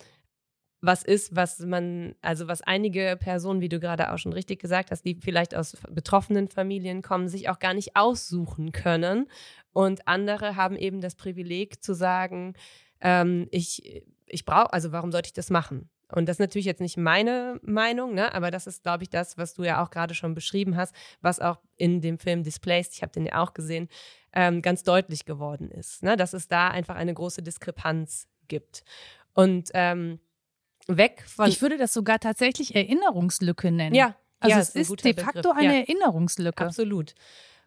[0.80, 4.90] was ist, was man, also was einige Personen, wie du gerade auch schon richtig gesagt
[4.90, 9.28] hast, die vielleicht aus betroffenen Familien kommen, sich auch gar nicht aussuchen können
[9.72, 12.54] und andere haben eben das Privileg zu sagen,
[13.00, 15.88] ähm, ich, ich brauche, also warum sollte ich das machen?
[16.10, 18.32] Und das ist natürlich jetzt nicht meine Meinung, ne?
[18.32, 21.38] aber das ist, glaube ich, das, was du ja auch gerade schon beschrieben hast, was
[21.38, 23.88] auch in dem Film Displaced, ich habe den ja auch gesehen,
[24.32, 26.16] ähm, ganz deutlich geworden ist, ne?
[26.16, 28.84] dass es da einfach eine große Diskrepanz gibt.
[29.34, 30.18] Und ähm,
[30.88, 31.48] weg von.
[31.48, 33.94] Ich würde das sogar tatsächlich Erinnerungslücke nennen.
[33.94, 34.16] Ja.
[34.40, 35.56] Also ja, es ist, ist de facto Begriff.
[35.56, 35.80] eine ja.
[35.80, 36.64] Erinnerungslücke.
[36.64, 37.14] Absolut.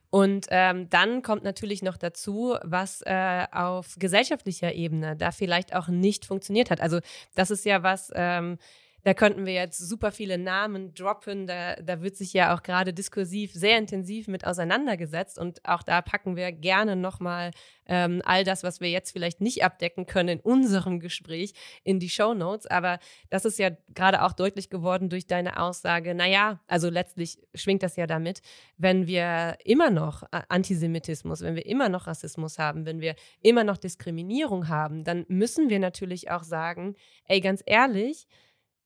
[0.09, 5.87] Und ähm, dann kommt natürlich noch dazu, was äh, auf gesellschaftlicher Ebene da vielleicht auch
[5.87, 6.81] nicht funktioniert hat.
[6.81, 6.99] Also
[7.33, 8.57] das ist ja was, ähm,
[9.03, 11.47] da könnten wir jetzt super viele Namen droppen.
[11.47, 15.39] Da, da wird sich ja auch gerade diskursiv sehr intensiv mit auseinandergesetzt.
[15.39, 17.51] Und auch da packen wir gerne nochmal
[17.87, 22.09] ähm, all das, was wir jetzt vielleicht nicht abdecken können in unserem Gespräch, in die
[22.09, 22.67] Show Notes.
[22.67, 26.13] Aber das ist ja gerade auch deutlich geworden durch deine Aussage.
[26.13, 28.41] Naja, also letztlich schwingt das ja damit,
[28.77, 33.63] wenn wir immer noch äh, Antisemitismus, wenn wir immer noch Rassismus haben, wenn wir immer
[33.63, 36.95] noch Diskriminierung haben, dann müssen wir natürlich auch sagen,
[37.27, 38.27] ey, ganz ehrlich,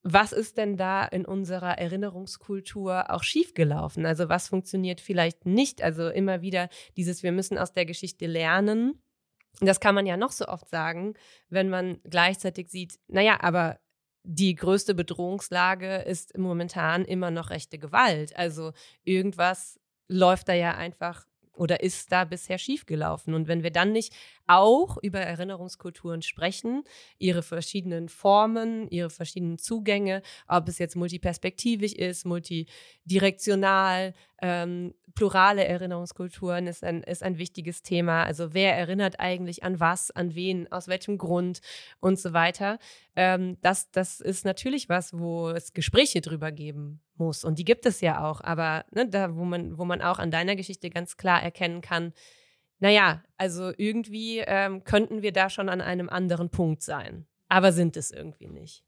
[0.08, 4.06] was ist denn da in unserer Erinnerungskultur auch schiefgelaufen?
[4.06, 5.82] Also was funktioniert vielleicht nicht?
[5.82, 9.02] Also immer wieder dieses, wir müssen aus der Geschichte lernen.
[9.62, 11.16] Das kann man ja noch so oft sagen,
[11.50, 13.80] wenn man gleichzeitig sieht, naja, aber
[14.22, 18.36] die größte Bedrohungslage ist momentan immer noch rechte Gewalt.
[18.36, 18.74] Also
[19.06, 23.34] irgendwas läuft da ja einfach oder ist da bisher schiefgelaufen?
[23.34, 24.14] Und wenn wir dann nicht
[24.48, 26.84] auch über Erinnerungskulturen sprechen,
[27.18, 36.68] ihre verschiedenen Formen, ihre verschiedenen Zugänge, ob es jetzt multiperspektivisch ist, multidirektional, ähm, plurale Erinnerungskulturen
[36.68, 38.24] ist ein, ist ein wichtiges Thema.
[38.24, 41.62] Also wer erinnert eigentlich an was, an wen, aus welchem Grund
[42.02, 42.78] und so weiter.
[43.16, 47.44] Ähm, das, das ist natürlich was, wo es Gespräche drüber geben muss.
[47.44, 48.42] Und die gibt es ja auch.
[48.42, 52.14] Aber ne, da, wo man, wo man auch an deiner Geschichte ganz klar erkennen kann,
[52.80, 57.26] naja, also irgendwie ähm, könnten wir da schon an einem anderen Punkt sein.
[57.48, 58.84] Aber sind es irgendwie nicht.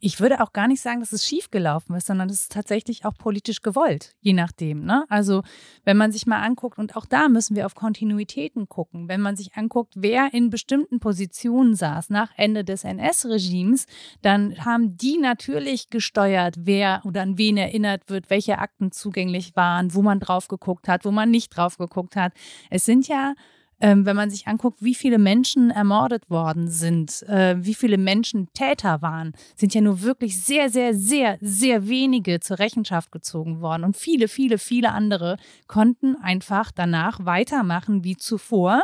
[0.00, 3.14] Ich würde auch gar nicht sagen, dass es schiefgelaufen ist, sondern es ist tatsächlich auch
[3.16, 4.84] politisch gewollt, je nachdem.
[4.84, 5.04] Ne?
[5.08, 5.42] Also
[5.84, 9.36] wenn man sich mal anguckt, und auch da müssen wir auf Kontinuitäten gucken, wenn man
[9.36, 13.86] sich anguckt, wer in bestimmten Positionen saß nach Ende des NS-Regimes,
[14.22, 19.94] dann haben die natürlich gesteuert, wer oder an wen erinnert wird, welche Akten zugänglich waren,
[19.94, 22.32] wo man drauf geguckt hat, wo man nicht drauf geguckt hat.
[22.70, 23.34] Es sind ja
[23.80, 28.48] ähm, wenn man sich anguckt, wie viele Menschen ermordet worden sind, äh, wie viele Menschen
[28.52, 33.84] Täter waren, sind ja nur wirklich sehr, sehr, sehr, sehr wenige zur Rechenschaft gezogen worden.
[33.84, 35.36] Und viele, viele, viele andere
[35.66, 38.82] konnten einfach danach weitermachen wie zuvor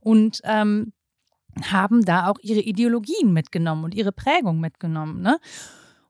[0.00, 0.92] und ähm,
[1.60, 5.20] haben da auch ihre Ideologien mitgenommen und ihre Prägung mitgenommen.
[5.20, 5.38] Ne?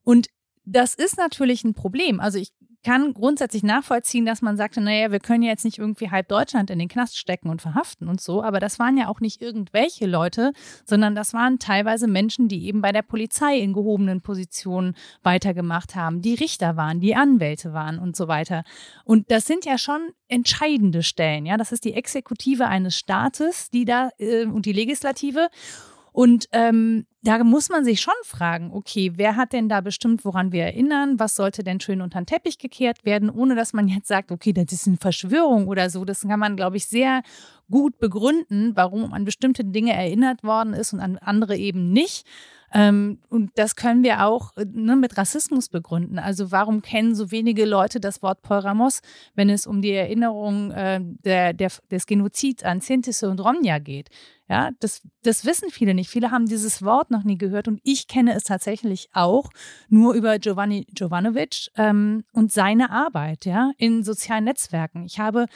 [0.05, 0.29] Und
[0.65, 2.21] das ist natürlich ein Problem.
[2.21, 6.29] Also ich kann grundsätzlich nachvollziehen, dass man sagte, naja, wir können jetzt nicht irgendwie halb
[6.29, 9.41] Deutschland in den Knast stecken und verhaften und so, aber das waren ja auch nicht
[9.41, 10.53] irgendwelche Leute,
[10.85, 16.23] sondern das waren teilweise Menschen, die eben bei der Polizei in gehobenen Positionen weitergemacht haben,
[16.23, 18.65] die Richter waren, die Anwälte waren und so weiter.
[19.05, 23.85] Und das sind ja schon entscheidende Stellen, ja, das ist die Exekutive eines Staates, die
[23.85, 25.49] da äh, und die Legislative
[26.13, 30.53] und ähm, da muss man sich schon fragen, okay, wer hat denn da bestimmt, woran
[30.53, 31.19] wir erinnern?
[31.19, 34.53] Was sollte denn schön unter den Teppich gekehrt werden, ohne dass man jetzt sagt, okay,
[34.53, 36.05] das ist eine Verschwörung oder so.
[36.05, 37.23] Das kann man, glaube ich, sehr
[37.71, 42.27] gut begründen, warum an bestimmte Dinge erinnert worden ist und an andere eben nicht.
[42.75, 46.19] Ähm, und das können wir auch ne, mit Rassismus begründen.
[46.19, 49.01] Also warum kennen so wenige Leute das Wort Polramos,
[49.35, 54.09] wenn es um die Erinnerung äh, der, der, des Genozids an Sintisse und Romnia geht?
[54.53, 56.11] Ja, das, das wissen viele nicht.
[56.11, 59.49] Viele haben dieses Wort noch nie gehört und ich kenne es tatsächlich auch
[59.89, 65.07] nur über Giovanni Jovanovic ähm, und seine Arbeit ja, in sozialen Netzwerken.
[65.07, 65.47] Ich habe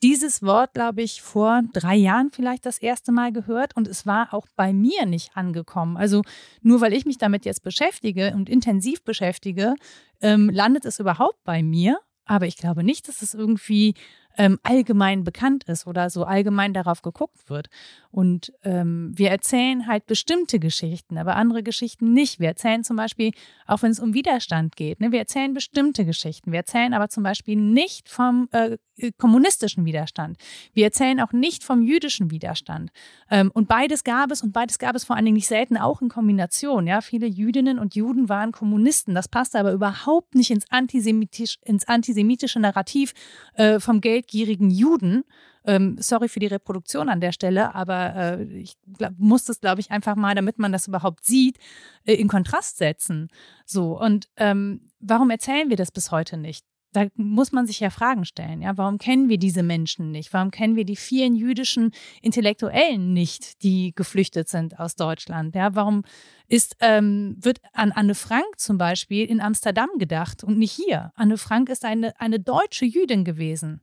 [0.00, 4.32] dieses Wort, glaube ich, vor drei Jahren vielleicht das erste Mal gehört und es war
[4.32, 5.96] auch bei mir nicht angekommen.
[5.96, 6.22] Also
[6.62, 9.74] nur weil ich mich damit jetzt beschäftige und intensiv beschäftige,
[10.20, 11.98] ähm, landet es überhaupt bei mir.
[12.26, 13.94] Aber ich glaube nicht, dass es irgendwie
[14.36, 17.68] ähm, allgemein bekannt ist oder so allgemein darauf geguckt wird.
[18.10, 22.40] Und ähm, wir erzählen halt bestimmte Geschichten, aber andere Geschichten nicht.
[22.40, 23.32] Wir erzählen zum Beispiel,
[23.66, 26.52] auch wenn es um Widerstand geht, ne, wir erzählen bestimmte Geschichten.
[26.52, 28.78] Wir erzählen aber zum Beispiel nicht vom äh,
[29.18, 30.38] kommunistischen Widerstand.
[30.72, 32.90] Wir erzählen auch nicht vom jüdischen Widerstand.
[33.30, 36.00] Ähm, und beides gab es und beides gab es vor allen Dingen nicht selten auch
[36.00, 36.86] in Kombination.
[36.86, 39.14] Ja, viele Jüdinnen und Juden waren Kommunisten.
[39.14, 43.12] Das passte aber überhaupt nicht ins, antisemitisch, ins antisemitische Narrativ
[43.54, 45.24] äh, vom geldgierigen Juden.
[45.64, 49.80] Ähm, sorry für die Reproduktion an der Stelle, aber äh, ich glaub, muss das, glaube
[49.80, 51.58] ich, einfach mal, damit man das überhaupt sieht,
[52.04, 53.28] äh, in Kontrast setzen.
[53.64, 56.64] So, und ähm, warum erzählen wir das bis heute nicht?
[56.92, 58.62] Da muss man sich ja Fragen stellen.
[58.62, 60.32] Ja, warum kennen wir diese Menschen nicht?
[60.32, 61.90] Warum kennen wir die vielen jüdischen
[62.22, 65.56] Intellektuellen nicht, die geflüchtet sind aus Deutschland?
[65.56, 66.04] Ja, warum
[66.46, 71.12] ist, ähm, wird an Anne Frank zum Beispiel in Amsterdam gedacht und nicht hier?
[71.16, 73.82] Anne Frank ist eine, eine deutsche Jüdin gewesen.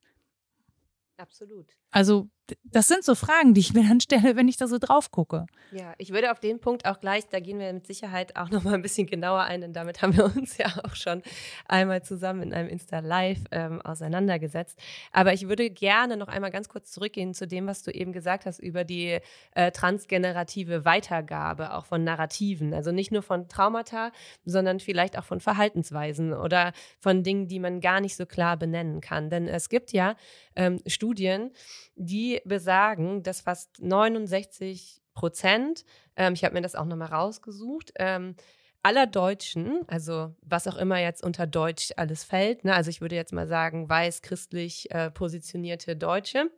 [1.23, 1.77] Absolut.
[1.93, 2.27] Also
[2.65, 5.45] das sind so Fragen, die ich mir dann stelle, wenn ich da so drauf gucke.
[5.71, 8.63] Ja, ich würde auf den Punkt auch gleich, da gehen wir mit Sicherheit auch noch
[8.63, 11.21] mal ein bisschen genauer ein, denn damit haben wir uns ja auch schon
[11.67, 14.77] einmal zusammen in einem Insta Live ähm, auseinandergesetzt.
[15.13, 18.45] Aber ich würde gerne noch einmal ganz kurz zurückgehen zu dem, was du eben gesagt
[18.45, 19.19] hast über die
[19.55, 22.73] äh, transgenerative Weitergabe auch von Narrativen.
[22.73, 24.11] Also nicht nur von Traumata,
[24.43, 28.99] sondern vielleicht auch von Verhaltensweisen oder von Dingen, die man gar nicht so klar benennen
[28.99, 29.29] kann.
[29.29, 30.15] Denn es gibt ja
[30.55, 31.51] ähm, Studien,
[31.95, 38.35] die besagen, dass fast 69 Prozent, ähm, ich habe mir das auch nochmal rausgesucht, ähm,
[38.81, 43.15] aller Deutschen, also was auch immer jetzt unter Deutsch alles fällt, ne, also ich würde
[43.15, 46.51] jetzt mal sagen, weiß, christlich äh, positionierte Deutsche,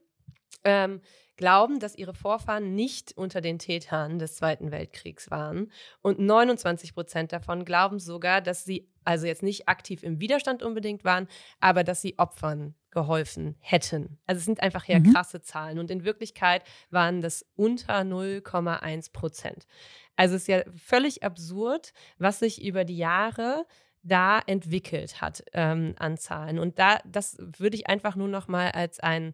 [0.64, 1.02] ähm,
[1.38, 5.71] glauben, dass ihre Vorfahren nicht unter den Tätern des Zweiten Weltkriegs waren.
[6.02, 11.04] Und 29 Prozent davon glauben sogar, dass sie also jetzt nicht aktiv im Widerstand unbedingt
[11.04, 11.28] waren,
[11.60, 14.17] aber dass sie Opfern geholfen hätten.
[14.26, 15.13] Also es sind einfach ja mhm.
[15.13, 19.67] krasse Zahlen und in Wirklichkeit waren das unter 0,1 Prozent.
[20.15, 23.65] Also es ist ja völlig absurd, was sich über die Jahre
[24.02, 26.60] da entwickelt hat ähm, an Zahlen.
[26.60, 29.34] Und da, das würde ich einfach nur noch mal als ein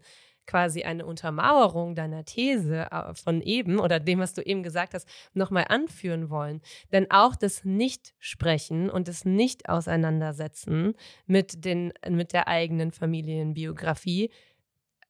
[0.51, 5.07] quasi eine Untermauerung deiner These äh, von eben oder dem, was du eben gesagt hast,
[5.33, 6.61] nochmal anführen wollen.
[6.91, 10.93] Denn auch das Nicht-Sprechen und das Nicht-Auseinandersetzen
[11.25, 11.65] mit,
[12.09, 14.29] mit der eigenen Familienbiografie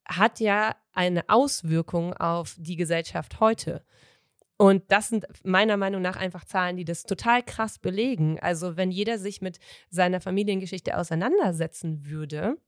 [0.04, 3.84] hat ja eine Auswirkung auf die Gesellschaft heute.
[4.58, 8.38] Und das sind meiner Meinung nach einfach Zahlen, die das total krass belegen.
[8.38, 9.58] Also wenn jeder sich mit
[9.90, 12.58] seiner Familiengeschichte auseinandersetzen würde,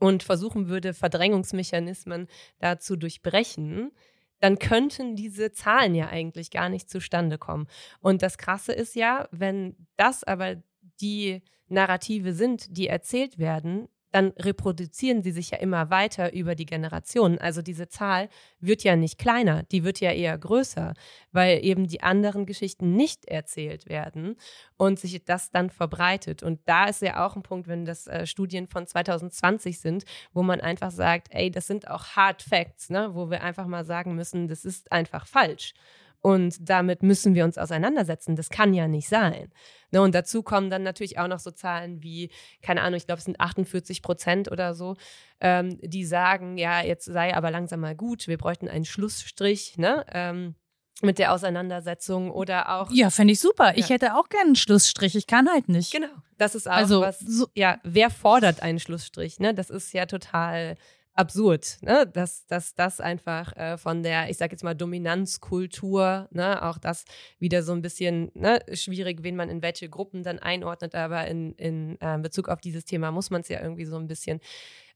[0.00, 3.92] und versuchen würde, Verdrängungsmechanismen da zu durchbrechen,
[4.40, 7.66] dann könnten diese Zahlen ja eigentlich gar nicht zustande kommen.
[8.00, 10.56] Und das Krasse ist ja, wenn das aber
[11.00, 16.66] die Narrative sind, die erzählt werden, dann reproduzieren sie sich ja immer weiter über die
[16.66, 17.38] Generationen.
[17.38, 18.28] Also diese Zahl
[18.60, 20.94] wird ja nicht kleiner, die wird ja eher größer,
[21.32, 24.36] weil eben die anderen Geschichten nicht erzählt werden
[24.76, 26.42] und sich das dann verbreitet.
[26.42, 30.42] Und da ist ja auch ein Punkt, wenn das äh, Studien von 2020 sind, wo
[30.42, 33.10] man einfach sagt, ey, das sind auch Hard Facts, ne?
[33.12, 35.74] wo wir einfach mal sagen müssen, das ist einfach falsch.
[36.20, 38.34] Und damit müssen wir uns auseinandersetzen.
[38.34, 39.52] Das kann ja nicht sein.
[39.90, 43.20] Ne, und dazu kommen dann natürlich auch noch so Zahlen wie, keine Ahnung, ich glaube,
[43.20, 44.96] es sind 48 Prozent oder so,
[45.40, 50.04] ähm, die sagen, ja, jetzt sei aber langsam mal gut, wir bräuchten einen Schlussstrich, ne?
[50.12, 50.56] Ähm,
[51.00, 52.90] mit der Auseinandersetzung oder auch.
[52.90, 53.68] Ja, fände ich super.
[53.68, 53.76] Ja.
[53.76, 55.14] Ich hätte auch gerne einen Schlussstrich.
[55.14, 55.92] Ich kann halt nicht.
[55.92, 56.08] Genau.
[56.38, 57.20] Das ist auch also, was.
[57.20, 59.38] So ja, wer fordert einen Schlussstrich?
[59.38, 59.54] Ne?
[59.54, 60.76] Das ist ja total
[61.18, 62.06] absurd, ne?
[62.06, 66.62] dass, dass das einfach äh, von der, ich sag jetzt mal, Dominanzkultur, ne?
[66.62, 67.04] auch das
[67.40, 68.60] wieder so ein bisschen ne?
[68.72, 72.84] schwierig, wen man in welche Gruppen dann einordnet, aber in, in äh, Bezug auf dieses
[72.84, 74.38] Thema muss man es ja irgendwie so ein bisschen,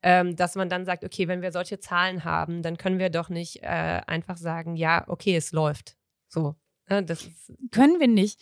[0.04, 3.28] ähm, dass man dann sagt, okay, wenn wir solche Zahlen haben, dann können wir doch
[3.28, 5.96] nicht äh, einfach sagen, ja, okay, es läuft.
[6.28, 6.54] So.
[6.88, 7.02] Ne?
[7.02, 8.40] Das ist, können wir nicht.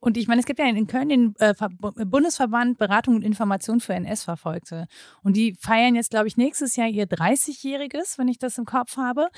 [0.00, 3.94] Und ich meine, es gibt ja in Köln den äh, Bundesverband Beratung und Information für
[3.94, 4.86] NS-Verfolgte.
[5.22, 8.96] Und die feiern jetzt, glaube ich, nächstes Jahr ihr 30-jähriges, wenn ich das im Kopf
[8.96, 9.28] habe.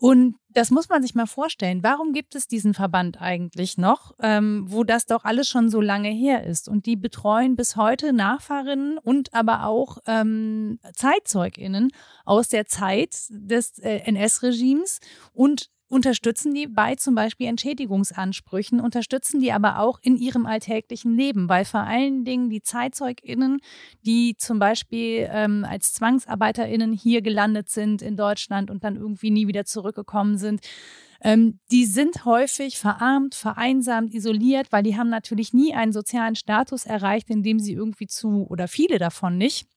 [0.00, 1.82] Und das muss man sich mal vorstellen.
[1.82, 6.08] Warum gibt es diesen Verband eigentlich noch, ähm, wo das doch alles schon so lange
[6.08, 6.68] her ist?
[6.68, 11.90] Und die betreuen bis heute Nachfahrinnen und aber auch ähm, ZeitzeugInnen
[12.24, 15.00] aus der Zeit des äh, NS-Regimes
[15.32, 21.48] und unterstützen die bei zum Beispiel Entschädigungsansprüchen, unterstützen die aber auch in ihrem alltäglichen Leben,
[21.48, 23.60] weil vor allen Dingen die ZeitzeugInnen,
[24.02, 29.48] die zum Beispiel ähm, als ZwangsarbeiterInnen hier gelandet sind in Deutschland und dann irgendwie nie
[29.48, 30.60] wieder zurückgekommen sind,
[31.20, 36.84] ähm, die sind häufig verarmt, vereinsamt, isoliert, weil die haben natürlich nie einen sozialen Status
[36.84, 39.68] erreicht, in dem sie irgendwie zu, oder viele davon nicht,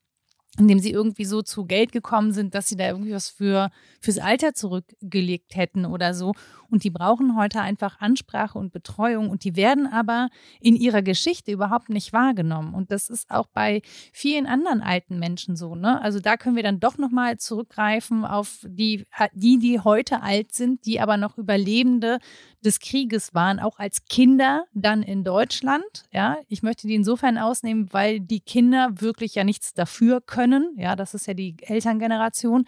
[0.57, 3.69] indem sie irgendwie so zu Geld gekommen sind, dass sie da irgendwie was für
[4.01, 6.33] fürs Alter zurückgelegt hätten oder so.
[6.69, 10.29] Und die brauchen heute einfach Ansprache und Betreuung und die werden aber
[10.59, 12.73] in ihrer Geschichte überhaupt nicht wahrgenommen.
[12.73, 13.81] Und das ist auch bei
[14.13, 15.75] vielen anderen alten Menschen so.
[15.75, 16.01] Ne?
[16.01, 20.85] Also da können wir dann doch nochmal zurückgreifen auf die, die, die heute alt sind,
[20.85, 22.19] die aber noch Überlebende
[22.63, 25.83] des Krieges waren, auch als Kinder dann in Deutschland.
[26.11, 30.73] Ja, ich möchte die insofern ausnehmen, weil die Kinder wirklich ja nichts dafür können.
[30.77, 32.65] Ja, das ist ja die Elterngeneration.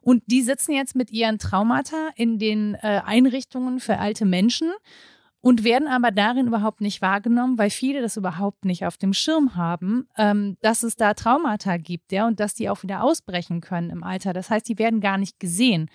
[0.00, 4.70] Und die sitzen jetzt mit ihren Traumata in den äh, Einrichtungen für alte Menschen
[5.40, 9.56] und werden aber darin überhaupt nicht wahrgenommen, weil viele das überhaupt nicht auf dem Schirm
[9.56, 13.90] haben, ähm, dass es da Traumata gibt, ja, und dass die auch wieder ausbrechen können
[13.90, 14.32] im Alter.
[14.32, 15.88] Das heißt, die werden gar nicht gesehen.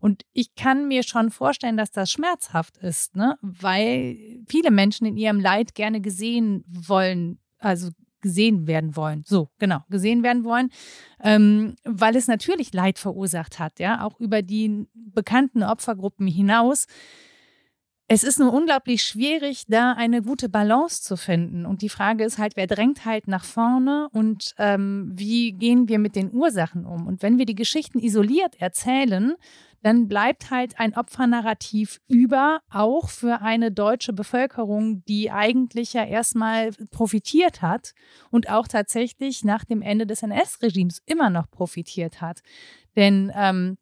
[0.00, 3.36] Und ich kann mir schon vorstellen, dass das schmerzhaft ist, ne?
[3.40, 4.16] weil
[4.48, 7.90] viele Menschen in ihrem Leid gerne gesehen wollen, also
[8.20, 9.24] gesehen werden wollen.
[9.26, 10.70] So, genau, gesehen werden wollen,
[11.22, 16.86] ähm, weil es natürlich Leid verursacht hat, ja, auch über die bekannten Opfergruppen hinaus.
[18.10, 21.66] Es ist nur unglaublich schwierig, da eine gute Balance zu finden.
[21.66, 25.98] Und die Frage ist halt, wer drängt halt nach vorne und ähm, wie gehen wir
[25.98, 27.06] mit den Ursachen um?
[27.06, 29.34] Und wenn wir die Geschichten isoliert erzählen,
[29.82, 36.72] dann bleibt halt ein Opfernarrativ über, auch für eine deutsche Bevölkerung, die eigentlich ja erstmal
[36.90, 37.94] profitiert hat
[38.30, 42.40] und auch tatsächlich nach dem Ende des NS-Regimes immer noch profitiert hat.
[42.96, 43.78] Denn ähm,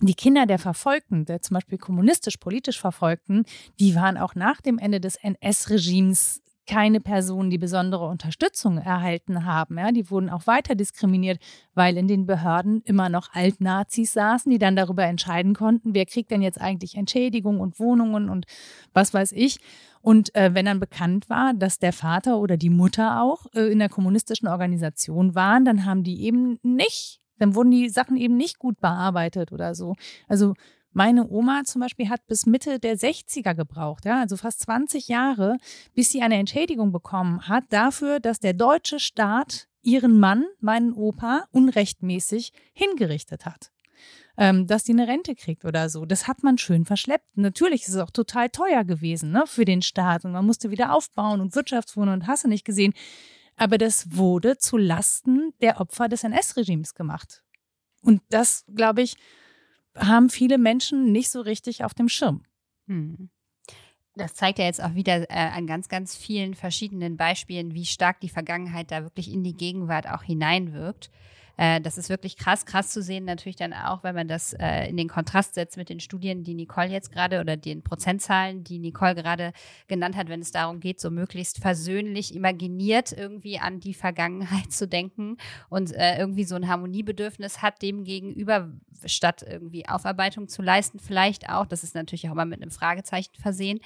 [0.00, 3.44] die Kinder der Verfolgten, der zum Beispiel kommunistisch-politisch Verfolgten,
[3.78, 9.78] die waren auch nach dem Ende des NS-Regimes keine Personen, die besondere Unterstützung erhalten haben.
[9.78, 11.38] Ja, die wurden auch weiter diskriminiert,
[11.74, 16.30] weil in den Behörden immer noch Altnazis saßen, die dann darüber entscheiden konnten, wer kriegt
[16.30, 18.46] denn jetzt eigentlich Entschädigung und Wohnungen und
[18.92, 19.58] was weiß ich.
[20.00, 23.78] Und äh, wenn dann bekannt war, dass der Vater oder die Mutter auch äh, in
[23.78, 28.58] der kommunistischen Organisation waren, dann haben die eben nicht, dann wurden die Sachen eben nicht
[28.58, 29.94] gut bearbeitet oder so.
[30.28, 30.54] Also
[30.92, 35.56] meine Oma zum Beispiel hat bis Mitte der 60er gebraucht, ja, also fast 20 Jahre,
[35.94, 41.46] bis sie eine Entschädigung bekommen hat dafür, dass der deutsche Staat ihren Mann, meinen Opa,
[41.50, 43.72] unrechtmäßig hingerichtet hat.
[44.38, 46.06] Ähm, dass die eine Rente kriegt oder so.
[46.06, 47.36] Das hat man schön verschleppt.
[47.36, 50.94] Natürlich ist es auch total teuer gewesen ne, für den Staat und man musste wieder
[50.94, 52.94] aufbauen und Wirtschaftswohnungen und hast du nicht gesehen.
[53.56, 57.42] Aber das wurde zu Lasten der Opfer des NS-Regimes gemacht.
[58.00, 59.16] Und das, glaube ich,
[59.96, 62.42] haben viele Menschen nicht so richtig auf dem Schirm.
[62.86, 63.30] Hm.
[64.14, 68.20] Das zeigt ja jetzt auch wieder äh, an ganz, ganz vielen verschiedenen Beispielen, wie stark
[68.20, 71.10] die Vergangenheit da wirklich in die Gegenwart auch hineinwirkt.
[71.56, 74.88] Äh, das ist wirklich krass, krass zu sehen, natürlich dann auch, wenn man das äh,
[74.88, 78.78] in den Kontrast setzt mit den Studien, die Nicole jetzt gerade oder den Prozentzahlen, die
[78.78, 79.52] Nicole gerade
[79.88, 84.88] genannt hat, wenn es darum geht, so möglichst versöhnlich imaginiert irgendwie an die Vergangenheit zu
[84.88, 85.36] denken
[85.68, 88.70] und äh, irgendwie so ein Harmoniebedürfnis hat dem gegenüber,
[89.04, 91.66] statt irgendwie Aufarbeitung zu leisten, vielleicht auch.
[91.66, 93.80] Das ist natürlich auch immer mit einem Fragezeichen versehen.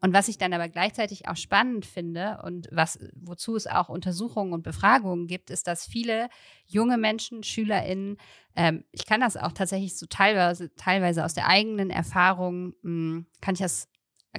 [0.00, 4.52] Und was ich dann aber gleichzeitig auch spannend finde und was, wozu es auch Untersuchungen
[4.52, 6.28] und Befragungen gibt, ist, dass viele
[6.66, 8.18] junge Menschen, SchülerInnen,
[8.54, 13.26] ähm, ich kann das auch tatsächlich so teilweise, teilweise aus der eigenen Erfahrung, mh, hm,
[13.40, 13.88] kann ich das,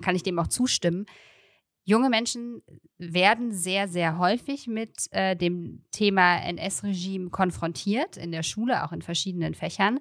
[0.02, 1.06] kann ich dem auch zustimmen.
[1.84, 2.64] Junge Menschen
[2.98, 9.04] werden sehr, sehr häufig mit äh, dem Thema NS-Regime konfrontiert, in der Schule, auch in
[9.04, 10.00] verschiedenen Fächern.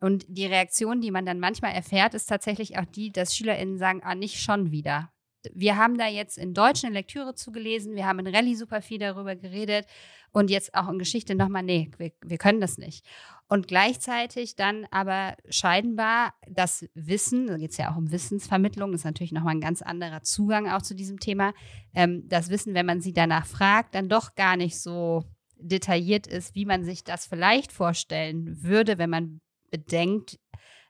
[0.00, 4.00] Und die Reaktion, die man dann manchmal erfährt, ist tatsächlich auch die, dass SchülerInnen sagen,
[4.02, 5.12] ah, nicht schon wieder.
[5.54, 8.98] Wir haben da jetzt in Deutsch eine Lektüre zugelesen, wir haben in Rallye super viel
[8.98, 9.86] darüber geredet
[10.32, 13.06] und jetzt auch in Geschichte nochmal, nee, wir, wir können das nicht.
[13.48, 19.04] Und gleichzeitig dann aber scheinbar das Wissen, da geht es ja auch um Wissensvermittlung, ist
[19.04, 21.54] natürlich nochmal ein ganz anderer Zugang auch zu diesem Thema,
[21.94, 25.24] ähm, das Wissen, wenn man sie danach fragt, dann doch gar nicht so
[25.56, 29.40] detailliert ist, wie man sich das vielleicht vorstellen würde, wenn man
[29.70, 30.38] bedenkt,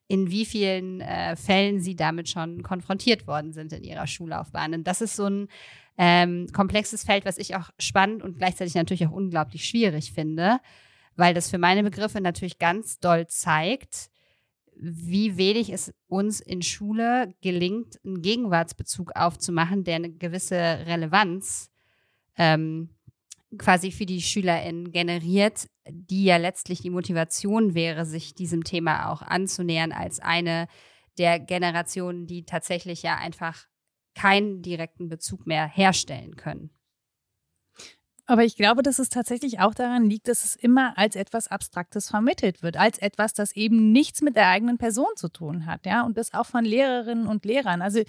[0.08, 4.74] in wie vielen äh, Fällen sie damit schon konfrontiert worden sind in ihrer Schullaufbahn.
[4.74, 5.48] Und das ist so ein
[5.98, 10.58] ähm, komplexes Feld, was ich auch spannend und gleichzeitig natürlich auch unglaublich schwierig finde,
[11.14, 14.10] weil das für meine Begriffe natürlich ganz doll zeigt,
[14.74, 21.70] wie wenig es uns in Schule gelingt, einen Gegenwartsbezug aufzumachen, der eine gewisse Relevanz
[22.38, 22.88] ähm,
[23.58, 29.22] quasi für die SchülerInnen generiert, die ja letztlich die Motivation wäre, sich diesem Thema auch
[29.22, 30.68] anzunähern als eine
[31.18, 33.66] der Generationen, die tatsächlich ja einfach
[34.14, 36.70] keinen direkten Bezug mehr herstellen können.
[38.26, 42.08] Aber ich glaube, dass es tatsächlich auch daran liegt, dass es immer als etwas Abstraktes
[42.08, 46.02] vermittelt wird, als etwas, das eben nichts mit der eigenen Person zu tun hat, ja,
[46.02, 47.82] und das auch von Lehrerinnen und Lehrern.
[47.82, 48.02] Also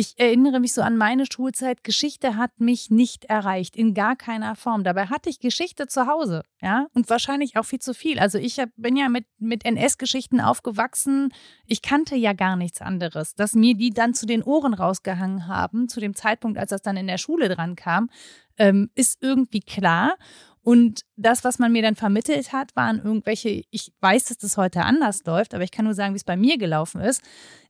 [0.00, 1.84] ich erinnere mich so an meine Schulzeit.
[1.84, 4.82] Geschichte hat mich nicht erreicht, in gar keiner Form.
[4.82, 8.18] Dabei hatte ich Geschichte zu Hause, ja, und wahrscheinlich auch viel zu viel.
[8.18, 11.34] Also ich hab, bin ja mit, mit NS-Geschichten aufgewachsen.
[11.66, 13.34] Ich kannte ja gar nichts anderes.
[13.34, 16.96] Dass mir die dann zu den Ohren rausgehangen haben, zu dem Zeitpunkt, als das dann
[16.96, 18.08] in der Schule dran kam,
[18.56, 20.16] ähm, ist irgendwie klar.
[20.62, 24.82] Und das, was man mir dann vermittelt hat, waren irgendwelche, ich weiß, dass das heute
[24.82, 27.22] anders läuft, aber ich kann nur sagen, wie es bei mir gelaufen ist.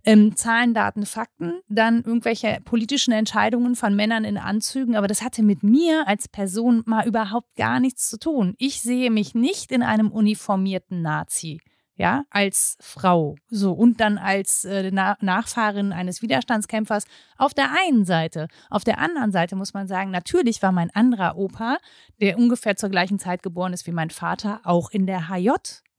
[0.04, 5.42] Ähm, Zahlen, Daten, Fakten, dann irgendwelche politischen Entscheidungen von Männern in Anzügen, aber das hatte
[5.42, 8.54] mit mir als Person mal überhaupt gar nichts zu tun.
[8.58, 11.60] Ich sehe mich nicht in einem uniformierten Nazi
[12.00, 17.04] ja, als Frau, so und dann als äh, Na Nachfahrin eines Widerstandskämpfers
[17.36, 18.48] auf der einen Seite.
[18.70, 21.76] Auf der anderen Seite muss man sagen, natürlich war mein anderer Opa,
[22.18, 25.50] der ungefähr zur gleichen Zeit geboren ist wie mein Vater, auch in der HJ.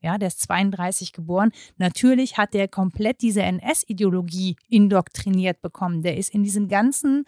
[0.01, 1.51] Ja, der ist 32 geboren.
[1.77, 6.01] Natürlich hat der komplett diese NS-Ideologie indoktriniert bekommen.
[6.01, 7.25] Der ist in diesem ganzen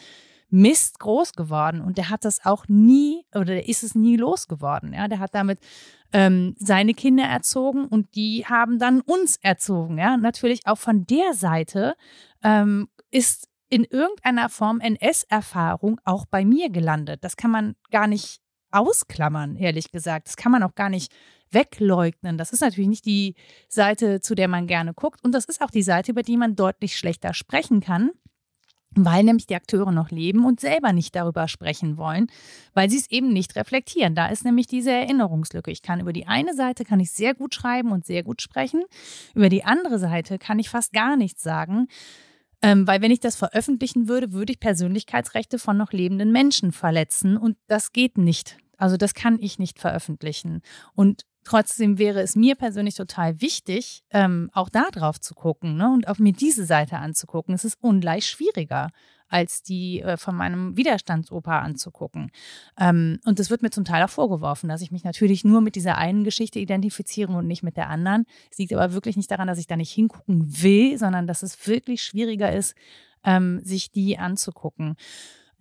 [0.54, 4.94] Mist groß geworden und der hat das auch nie oder der ist es nie losgeworden.
[4.94, 5.60] Ja, der hat damit
[6.14, 9.98] ähm, seine Kinder erzogen und die haben dann uns erzogen.
[9.98, 11.96] Ja, natürlich auch von der Seite
[12.44, 17.24] ähm, ist in irgendeiner Form NS-Erfahrung auch bei mir gelandet.
[17.24, 18.40] Das kann man gar nicht
[18.70, 20.28] ausklammern, ehrlich gesagt.
[20.28, 21.12] Das kann man auch gar nicht
[21.50, 22.38] wegleugnen.
[22.38, 23.34] Das ist natürlich nicht die
[23.70, 25.24] Seite, zu der man gerne guckt.
[25.24, 28.12] Und das ist auch die Seite, über die man deutlich schlechter sprechen kann
[28.96, 32.28] weil nämlich die Akteure noch leben und selber nicht darüber sprechen wollen,
[32.74, 34.16] weil sie es eben nicht reflektieren.
[34.16, 35.72] Da ist nämlich diese Erinnerungslücke.
[35.72, 38.84] Ich kann über die eine Seite kann ich sehr gut schreiben und sehr gut sprechen,
[39.34, 41.88] über die andere Seite kann ich fast gar nichts sagen,
[42.62, 47.38] ähm, weil wenn ich das veröffentlichen würde, würde ich Persönlichkeitsrechte von noch lebenden Menschen verletzen
[47.38, 48.58] und das geht nicht.
[48.78, 50.62] Also das kann ich nicht veröffentlichen.
[50.96, 55.92] Und Trotzdem wäre es mir persönlich total wichtig, ähm, auch da drauf zu gucken ne?
[55.92, 57.54] und auch mir diese Seite anzugucken.
[57.54, 58.92] Es ist ungleich schwieriger,
[59.28, 62.32] als die äh, von meinem Widerstandsopa anzugucken.
[62.80, 65.76] Ähm, und das wird mir zum Teil auch vorgeworfen, dass ich mich natürlich nur mit
[65.76, 68.26] dieser einen Geschichte identifiziere und nicht mit der anderen.
[68.52, 71.68] Es liegt aber wirklich nicht daran, dass ich da nicht hingucken will, sondern dass es
[71.68, 72.76] wirklich schwieriger ist,
[73.24, 74.96] ähm, sich die anzugucken.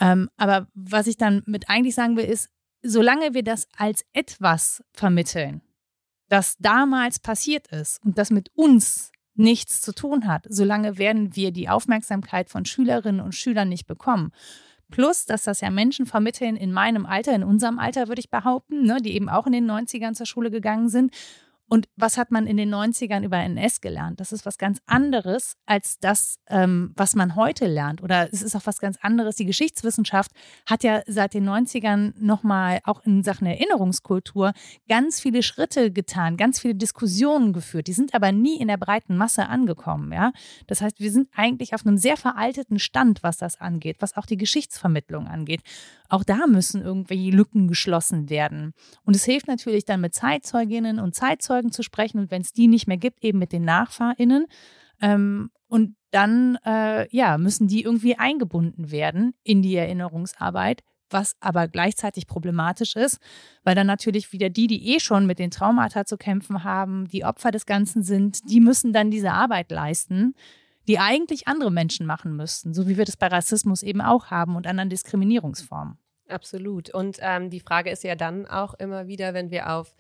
[0.00, 2.50] Ähm, aber was ich dann mit eigentlich sagen will, ist,
[2.82, 5.62] solange wir das als etwas vermitteln,
[6.32, 11.50] das damals passiert ist und das mit uns nichts zu tun hat, solange werden wir
[11.50, 14.32] die Aufmerksamkeit von Schülerinnen und Schülern nicht bekommen.
[14.90, 18.84] Plus, dass das ja Menschen vermitteln in meinem Alter, in unserem Alter würde ich behaupten,
[18.84, 21.14] ne, die eben auch in den 90ern zur Schule gegangen sind
[21.72, 24.20] und was hat man in den 90ern über NS gelernt?
[24.20, 28.02] Das ist was ganz anderes als das, ähm, was man heute lernt.
[28.02, 29.36] Oder es ist auch was ganz anderes.
[29.36, 30.32] Die Geschichtswissenschaft
[30.68, 34.52] hat ja seit den 90ern nochmal auch in Sachen Erinnerungskultur
[34.86, 37.86] ganz viele Schritte getan, ganz viele Diskussionen geführt.
[37.86, 40.12] Die sind aber nie in der breiten Masse angekommen.
[40.12, 40.32] Ja?
[40.66, 44.26] Das heißt, wir sind eigentlich auf einem sehr veralteten Stand, was das angeht, was auch
[44.26, 45.62] die Geschichtsvermittlung angeht.
[46.12, 48.74] Auch da müssen irgendwie Lücken geschlossen werden.
[49.02, 52.68] Und es hilft natürlich dann mit Zeitzeuginnen und Zeitzeugen zu sprechen und wenn es die
[52.68, 54.44] nicht mehr gibt, eben mit den NachfahrInnen.
[55.00, 61.66] Ähm, und dann äh, ja, müssen die irgendwie eingebunden werden in die Erinnerungsarbeit, was aber
[61.66, 63.18] gleichzeitig problematisch ist,
[63.64, 67.24] weil dann natürlich wieder die, die eh schon mit den Traumata zu kämpfen haben, die
[67.24, 70.34] Opfer des Ganzen sind, die müssen dann diese Arbeit leisten,
[70.88, 74.56] die eigentlich andere Menschen machen müssten, so wie wir das bei Rassismus eben auch haben
[74.56, 76.01] und anderen Diskriminierungsformen.
[76.32, 76.90] Absolut.
[76.90, 79.94] Und ähm, die Frage ist ja dann auch immer wieder, wenn wir auf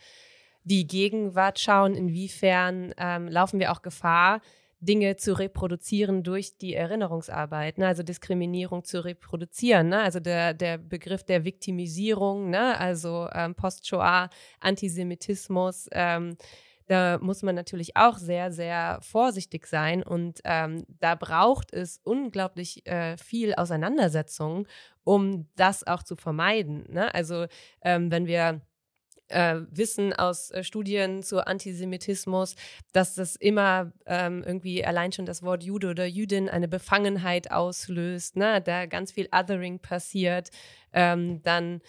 [0.64, 4.40] die Gegenwart schauen, inwiefern ähm, laufen wir auch Gefahr,
[4.82, 7.86] Dinge zu reproduzieren durch die Erinnerungsarbeit, ne?
[7.86, 9.90] also Diskriminierung zu reproduzieren.
[9.90, 10.00] Ne?
[10.00, 12.78] Also der, der Begriff der Viktimisierung, ne?
[12.78, 14.28] also ähm, Post-Shoah,
[14.58, 16.36] Antisemitismus, ähm,
[16.92, 22.86] da muss man natürlich auch sehr, sehr vorsichtig sein und ähm, da braucht es unglaublich
[22.86, 24.68] äh, viel Auseinandersetzung,
[25.02, 26.84] um das auch zu vermeiden.
[26.90, 27.14] Ne?
[27.14, 27.46] Also
[27.80, 28.60] ähm, wenn wir
[29.28, 32.56] äh, wissen aus äh, Studien zu Antisemitismus,
[32.92, 38.36] dass das immer ähm, irgendwie allein schon das Wort Jude oder Jüdin eine Befangenheit auslöst,
[38.36, 38.60] ne?
[38.60, 40.50] da ganz viel Othering passiert,
[40.92, 41.80] ähm, dann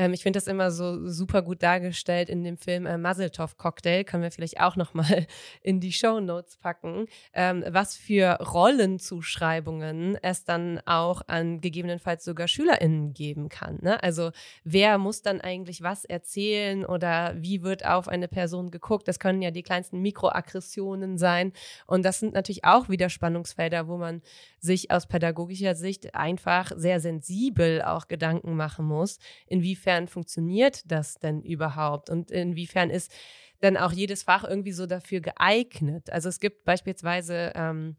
[0.00, 4.02] Ähm, ich finde das immer so super gut dargestellt in dem Film äh, Muzzletov Cocktail,
[4.04, 5.26] können wir vielleicht auch nochmal
[5.62, 12.48] in die Show Notes packen, ähm, was für Rollenzuschreibungen es dann auch an gegebenenfalls sogar
[12.48, 13.78] SchülerInnen geben kann.
[13.82, 14.02] Ne?
[14.02, 14.30] Also
[14.64, 19.06] wer muss dann eigentlich was erzählen oder wie wird auf eine Person geguckt?
[19.06, 21.52] Das können ja die kleinsten Mikroaggressionen sein.
[21.86, 24.22] Und das sind natürlich auch wieder Spannungsfelder, wo man
[24.60, 29.18] sich aus pädagogischer Sicht einfach sehr sensibel auch Gedanken machen muss.
[29.46, 32.10] Inwiefern funktioniert das denn überhaupt?
[32.10, 33.12] Und inwiefern ist
[33.60, 36.10] dann auch jedes Fach irgendwie so dafür geeignet?
[36.10, 37.96] Also es gibt beispielsweise ähm,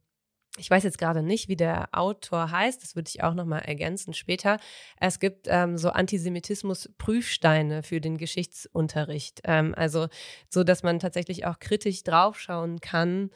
[0.57, 4.13] ich weiß jetzt gerade nicht, wie der Autor heißt, das würde ich auch nochmal ergänzen
[4.13, 4.59] später.
[4.99, 9.41] Es gibt ähm, so Antisemitismus-Prüfsteine für den Geschichtsunterricht.
[9.45, 10.07] Ähm, also
[10.49, 13.29] so, dass man tatsächlich auch kritisch draufschauen kann,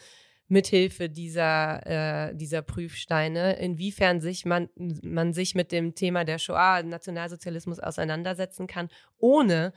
[0.48, 6.84] mithilfe dieser, äh, dieser Prüfsteine, inwiefern sich man, man sich mit dem Thema der Shoah,
[6.84, 9.74] Nationalsozialismus auseinandersetzen kann, ohne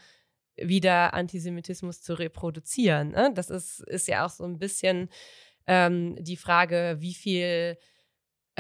[0.57, 3.11] wieder Antisemitismus zu reproduzieren.
[3.13, 3.33] Ne?
[3.35, 5.09] Das ist, ist ja auch so ein bisschen
[5.67, 7.79] ähm, die Frage, wie viel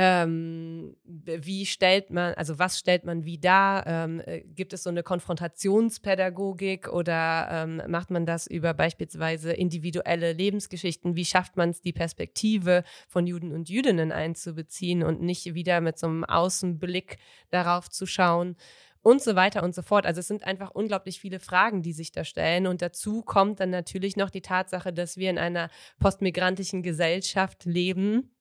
[0.00, 3.84] ähm, wie stellt man, also was stellt man wie dar?
[3.84, 10.32] Ähm, äh, gibt es so eine Konfrontationspädagogik oder ähm, macht man das über beispielsweise individuelle
[10.32, 11.16] Lebensgeschichten?
[11.16, 15.98] Wie schafft man es, die Perspektive von Juden und Jüdinnen einzubeziehen und nicht wieder mit
[15.98, 17.18] so einem Außenblick
[17.50, 18.56] darauf zu schauen?
[19.00, 20.06] und so weiter und so fort.
[20.06, 22.66] Also es sind einfach unglaublich viele Fragen, die sich da stellen.
[22.66, 25.70] Und dazu kommt dann natürlich noch die Tatsache, dass wir in einer
[26.00, 28.32] postmigrantischen Gesellschaft leben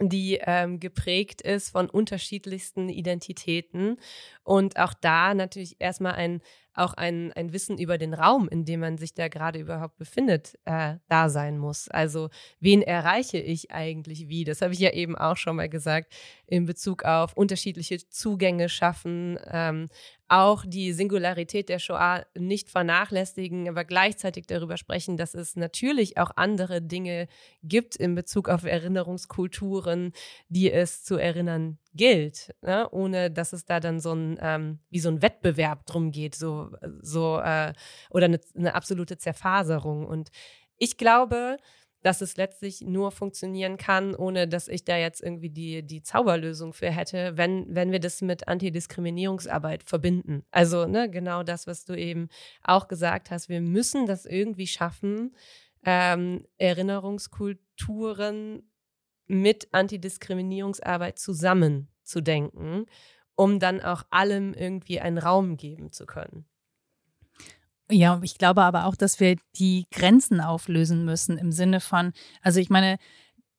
[0.00, 3.96] die ähm, geprägt ist von unterschiedlichsten Identitäten
[4.42, 6.40] und auch da natürlich erstmal ein
[6.76, 10.58] auch ein, ein Wissen über den Raum, in dem man sich da gerade überhaupt befindet,
[10.64, 11.88] äh, da sein muss.
[11.88, 12.30] Also
[12.60, 14.44] wen erreiche ich eigentlich wie?
[14.44, 16.12] Das habe ich ja eben auch schon mal gesagt
[16.46, 19.88] in Bezug auf unterschiedliche Zugänge schaffen, ähm,
[20.28, 26.30] auch die Singularität der Shoah nicht vernachlässigen, aber gleichzeitig darüber sprechen, dass es natürlich auch
[26.36, 27.28] andere Dinge
[27.62, 30.12] gibt in Bezug auf Erinnerungskulturen,
[30.48, 32.88] die es zu erinnern gilt, ne?
[32.90, 36.70] ohne dass es da dann so ein ähm, wie so ein Wettbewerb drum geht, so
[37.00, 37.72] so äh,
[38.10, 40.06] oder eine, eine absolute Zerfaserung.
[40.06, 40.30] Und
[40.78, 41.58] ich glaube,
[42.04, 46.74] dass es letztlich nur funktionieren kann, ohne dass ich da jetzt irgendwie die, die Zauberlösung
[46.74, 50.44] für hätte, wenn, wenn wir das mit Antidiskriminierungsarbeit verbinden.
[50.50, 52.28] Also ne, genau das, was du eben
[52.62, 53.48] auch gesagt hast.
[53.48, 55.34] Wir müssen das irgendwie schaffen,
[55.82, 58.70] ähm, Erinnerungskulturen
[59.26, 62.84] mit Antidiskriminierungsarbeit zusammenzudenken,
[63.34, 66.44] um dann auch allem irgendwie einen Raum geben zu können.
[67.90, 72.58] Ja, ich glaube aber auch, dass wir die Grenzen auflösen müssen im Sinne von, also
[72.58, 72.96] ich meine,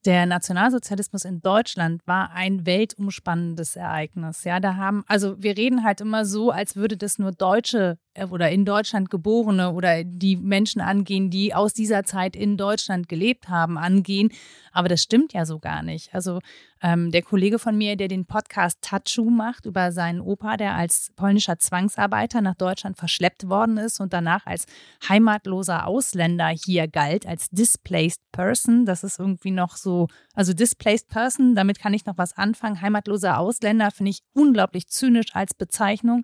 [0.06, 4.44] der Nationalsozialismus in Deutschland war ein weltumspannendes Ereignis.
[4.44, 8.26] Ja, da haben, also wir reden halt immer so, als würde das nur Deutsche äh,
[8.26, 13.50] oder in Deutschland geborene oder die Menschen angehen, die aus dieser Zeit in Deutschland gelebt
[13.50, 14.30] haben, angehen.
[14.72, 16.14] Aber das stimmt ja so gar nicht.
[16.14, 16.40] Also
[16.86, 21.12] ähm, der Kollege von mir, der den Podcast Tatschu macht über seinen Opa, der als
[21.16, 24.68] polnischer Zwangsarbeiter nach Deutschland verschleppt worden ist und danach als
[25.10, 28.86] heimatloser Ausländer hier galt, als displaced person.
[28.86, 32.82] Das ist irgendwie noch so, also displaced person, damit kann ich noch was anfangen.
[32.82, 36.24] Heimatloser Ausländer finde ich unglaublich zynisch als Bezeichnung,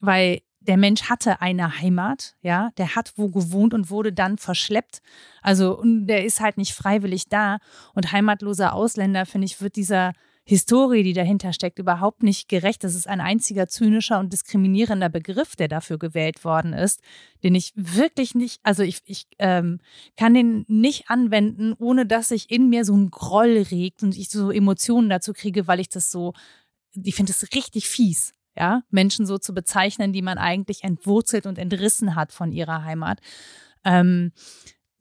[0.00, 5.00] weil der Mensch hatte eine Heimat, ja, der hat wo gewohnt und wurde dann verschleppt.
[5.42, 7.58] Also der ist halt nicht freiwillig da.
[7.94, 10.12] Und heimatloser Ausländer, finde ich, wird dieser
[10.44, 12.84] Historie, die dahinter steckt, überhaupt nicht gerecht.
[12.84, 17.00] Das ist ein einziger zynischer und diskriminierender Begriff, der dafür gewählt worden ist,
[17.42, 19.78] den ich wirklich nicht, also ich, ich ähm,
[20.16, 24.28] kann den nicht anwenden, ohne dass sich in mir so ein Groll regt und ich
[24.28, 26.34] so Emotionen dazu kriege, weil ich das so,
[27.02, 31.58] ich finde das richtig fies ja, Menschen so zu bezeichnen, die man eigentlich entwurzelt und
[31.58, 33.20] entrissen hat von ihrer Heimat.
[33.84, 34.32] Ähm,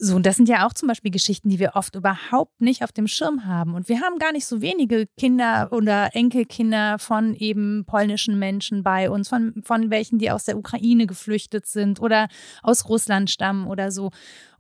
[0.02, 2.93] so, und das sind ja auch zum Beispiel Geschichten, die wir oft überhaupt nicht auf
[2.93, 3.76] dem Schirm haben.
[3.76, 9.10] Und wir haben gar nicht so wenige Kinder oder Enkelkinder von eben polnischen Menschen bei
[9.10, 12.30] uns, von, von welchen, die aus der Ukraine geflüchtet sind oder
[12.64, 14.12] aus Russland stammen oder so.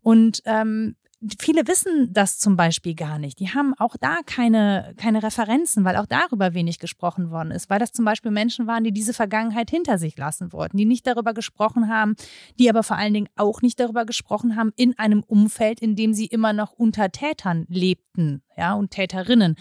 [0.01, 0.97] Und ähm,
[1.39, 3.39] viele wissen das zum Beispiel gar nicht.
[3.39, 7.79] Die haben auch da keine, keine Referenzen, weil auch darüber wenig gesprochen worden ist, weil
[7.79, 11.33] das zum Beispiel Menschen waren, die diese Vergangenheit hinter sich lassen wollten, die nicht darüber
[11.33, 12.15] gesprochen haben,
[12.57, 16.13] die aber vor allen Dingen auch nicht darüber gesprochen haben in einem Umfeld, in dem
[16.13, 19.55] sie immer noch unter Tätern lebten, ja, und Täterinnen.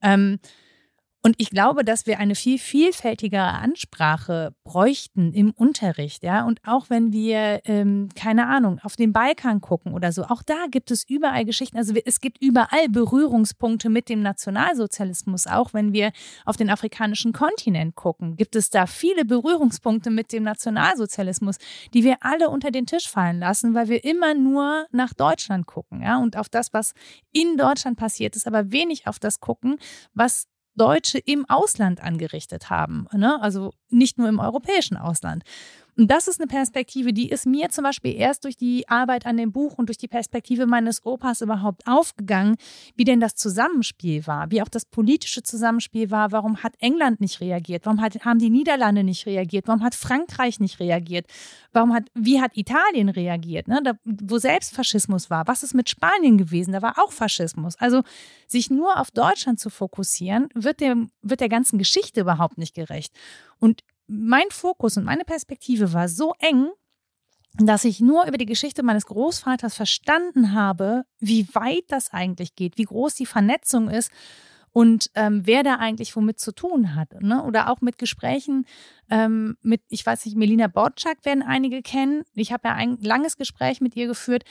[0.00, 0.38] Ähm,
[1.26, 6.44] Und ich glaube, dass wir eine viel vielfältigere Ansprache bräuchten im Unterricht, ja.
[6.44, 10.66] Und auch wenn wir, ähm, keine Ahnung, auf den Balkan gucken oder so, auch da
[10.70, 11.78] gibt es überall Geschichten.
[11.78, 15.46] Also es gibt überall Berührungspunkte mit dem Nationalsozialismus.
[15.46, 16.12] Auch wenn wir
[16.44, 21.56] auf den afrikanischen Kontinent gucken, gibt es da viele Berührungspunkte mit dem Nationalsozialismus,
[21.94, 26.02] die wir alle unter den Tisch fallen lassen, weil wir immer nur nach Deutschland gucken,
[26.02, 26.18] ja.
[26.18, 26.92] Und auf das, was
[27.32, 29.78] in Deutschland passiert ist, aber wenig auf das gucken,
[30.12, 33.06] was Deutsche im Ausland angerichtet haben.
[33.12, 33.40] Ne?
[33.40, 35.44] Also nicht nur im europäischen Ausland.
[35.96, 39.36] Und das ist eine Perspektive, die ist mir zum Beispiel erst durch die Arbeit an
[39.36, 42.56] dem Buch und durch die Perspektive meines Opas überhaupt aufgegangen,
[42.96, 46.32] wie denn das Zusammenspiel war, wie auch das politische Zusammenspiel war.
[46.32, 47.86] Warum hat England nicht reagiert?
[47.86, 49.68] Warum hat, haben die Niederlande nicht reagiert?
[49.68, 51.26] Warum hat Frankreich nicht reagiert?
[51.72, 53.68] Warum hat, wie hat Italien reagiert?
[53.68, 53.80] Ne?
[53.84, 55.46] Da, wo selbst Faschismus war.
[55.46, 56.72] Was ist mit Spanien gewesen?
[56.72, 57.76] Da war auch Faschismus.
[57.78, 58.02] Also
[58.48, 63.12] sich nur auf Deutschland zu fokussieren, wird, dem, wird der ganzen Geschichte überhaupt nicht gerecht.
[63.60, 66.68] Und mein Fokus und meine Perspektive war so eng,
[67.56, 72.78] dass ich nur über die Geschichte meines Großvaters verstanden habe, wie weit das eigentlich geht,
[72.78, 74.10] wie groß die Vernetzung ist
[74.72, 77.22] und ähm, wer da eigentlich womit zu tun hat.
[77.22, 77.44] Ne?
[77.44, 78.66] Oder auch mit Gesprächen
[79.08, 82.24] ähm, mit, ich weiß nicht, Melina Borczak werden einige kennen.
[82.34, 84.44] Ich habe ja ein langes Gespräch mit ihr geführt,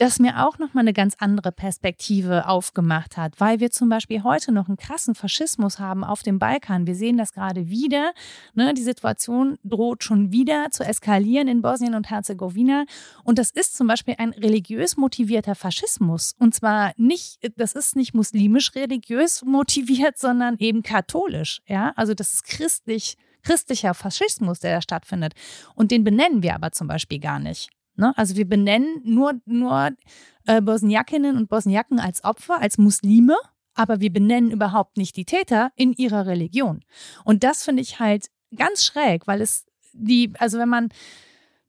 [0.00, 4.50] das mir auch nochmal eine ganz andere Perspektive aufgemacht hat, weil wir zum Beispiel heute
[4.50, 6.86] noch einen krassen Faschismus haben auf dem Balkan.
[6.86, 8.14] Wir sehen das gerade wieder.
[8.54, 8.72] Ne?
[8.72, 12.86] Die Situation droht schon wieder zu eskalieren in Bosnien und Herzegowina.
[13.24, 16.34] Und das ist zum Beispiel ein religiös motivierter Faschismus.
[16.38, 21.60] Und zwar nicht, das ist nicht muslimisch-religiös motiviert, sondern eben katholisch.
[21.66, 25.34] Ja, also das ist christlich christlicher Faschismus, der da stattfindet.
[25.74, 27.70] Und den benennen wir aber zum Beispiel gar nicht.
[28.00, 28.12] Ne?
[28.16, 29.90] Also wir benennen nur, nur
[30.46, 33.36] äh, Bosniakinnen und Bosniaken als Opfer, als Muslime,
[33.74, 36.82] aber wir benennen überhaupt nicht die Täter in ihrer Religion.
[37.24, 40.88] Und das finde ich halt ganz schräg, weil es die, also wenn man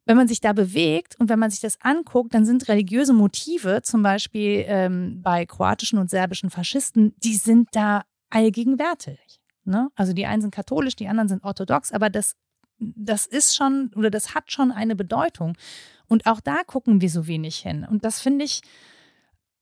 [0.06, 3.82] wenn man sich da bewegt und wenn man sich das anguckt, dann sind religiöse Motive,
[3.84, 9.40] zum Beispiel ähm, bei kroatischen und serbischen Faschisten, die sind da allgegenwärtig.
[9.64, 9.90] Ne?
[9.96, 12.36] Also die einen sind katholisch, die anderen sind orthodox, aber das,
[12.80, 15.56] das ist schon oder das hat schon eine Bedeutung.
[16.12, 17.88] Und auch da gucken wir so wenig hin.
[17.90, 18.60] Und das finde ich,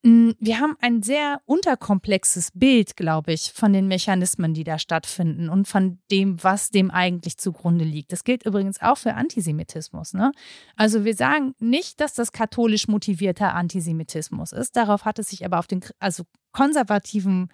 [0.02, 5.48] mm, wir haben ein sehr unterkomplexes Bild, glaube ich, von den Mechanismen, die da stattfinden
[5.48, 8.12] und von dem, was dem eigentlich zugrunde liegt.
[8.12, 10.16] Das gilt übrigens auch für Antisemitismus.
[10.16, 10.32] Ne?
[10.76, 14.76] Also wir sagen nicht, dass das katholisch motivierter Antisemitismus ist.
[14.76, 17.52] Darauf hat es sich aber auf den also konservativen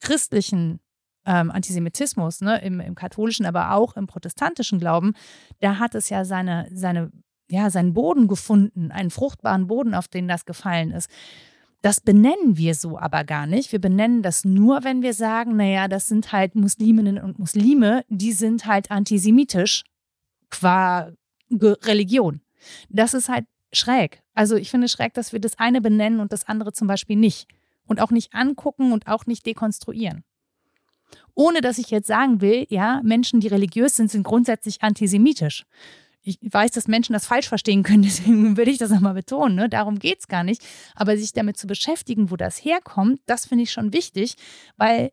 [0.00, 0.80] christlichen
[1.24, 5.14] ähm, Antisemitismus, ne, im, im katholischen, aber auch im protestantischen Glauben,
[5.60, 7.10] da hat es ja seine, seine
[7.50, 11.10] ja, seinen Boden gefunden, einen fruchtbaren Boden, auf den das gefallen ist.
[11.82, 13.70] Das benennen wir so aber gar nicht.
[13.70, 18.32] Wir benennen das nur, wenn wir sagen, naja, das sind halt Musliminnen und Muslime, die
[18.32, 19.84] sind halt antisemitisch
[20.48, 21.12] qua
[21.50, 22.40] Religion.
[22.88, 24.22] Das ist halt schräg.
[24.32, 27.48] Also ich finde schräg, dass wir das eine benennen und das andere zum Beispiel nicht.
[27.86, 30.24] Und auch nicht angucken und auch nicht dekonstruieren.
[31.34, 35.66] Ohne dass ich jetzt sagen will, ja, Menschen, die religiös sind, sind grundsätzlich antisemitisch
[36.24, 39.54] ich weiß, dass Menschen das falsch verstehen können, deswegen würde ich das nochmal betonen.
[39.54, 39.68] Ne?
[39.68, 40.64] Darum geht es gar nicht.
[40.94, 44.36] Aber sich damit zu beschäftigen, wo das herkommt, das finde ich schon wichtig,
[44.76, 45.12] weil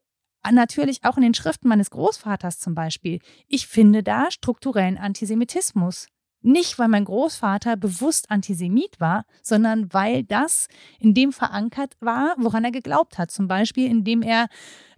[0.49, 6.07] natürlich auch in den Schriften meines Großvaters zum Beispiel, ich finde da strukturellen Antisemitismus.
[6.41, 10.67] Nicht, weil mein Großvater bewusst Antisemit war, sondern weil das
[10.99, 13.31] in dem verankert war, woran er geglaubt hat.
[13.31, 14.47] Zum Beispiel, indem er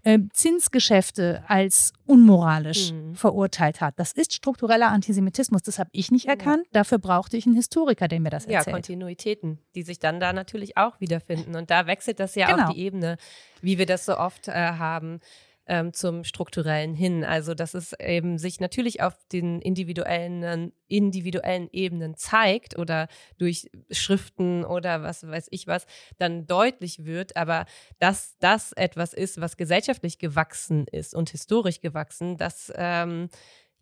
[0.03, 3.15] äh, Zinsgeschäfte als unmoralisch mhm.
[3.15, 3.97] verurteilt hat.
[3.97, 5.63] Das ist struktureller Antisemitismus.
[5.63, 6.63] Das habe ich nicht erkannt.
[6.65, 6.81] Ja.
[6.81, 8.67] Dafür brauchte ich einen Historiker, der mir das erzählt.
[8.67, 11.55] Ja, Kontinuitäten, die sich dann da natürlich auch wiederfinden.
[11.55, 12.67] Und da wechselt das ja genau.
[12.67, 13.17] auf die Ebene,
[13.61, 15.19] wie wir das so oft äh, haben
[15.68, 17.24] ähm, zum strukturellen hin.
[17.24, 23.07] Also dass es eben sich natürlich auf den individuellen, individuellen Ebenen zeigt oder
[23.38, 25.86] durch Schriften oder was weiß ich was
[26.18, 27.66] dann deutlich wird, aber
[27.99, 33.30] dass das etwas ist, was gesellschaftlich gewachsen ist und historisch gewachsen, das ähm,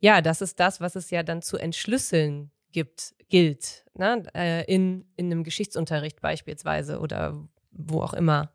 [0.02, 4.24] ja, das ist das, was es ja dann zu entschlüsseln gibt, gilt, ne?
[4.34, 8.52] Äh, in, in einem Geschichtsunterricht beispielsweise oder wo auch immer.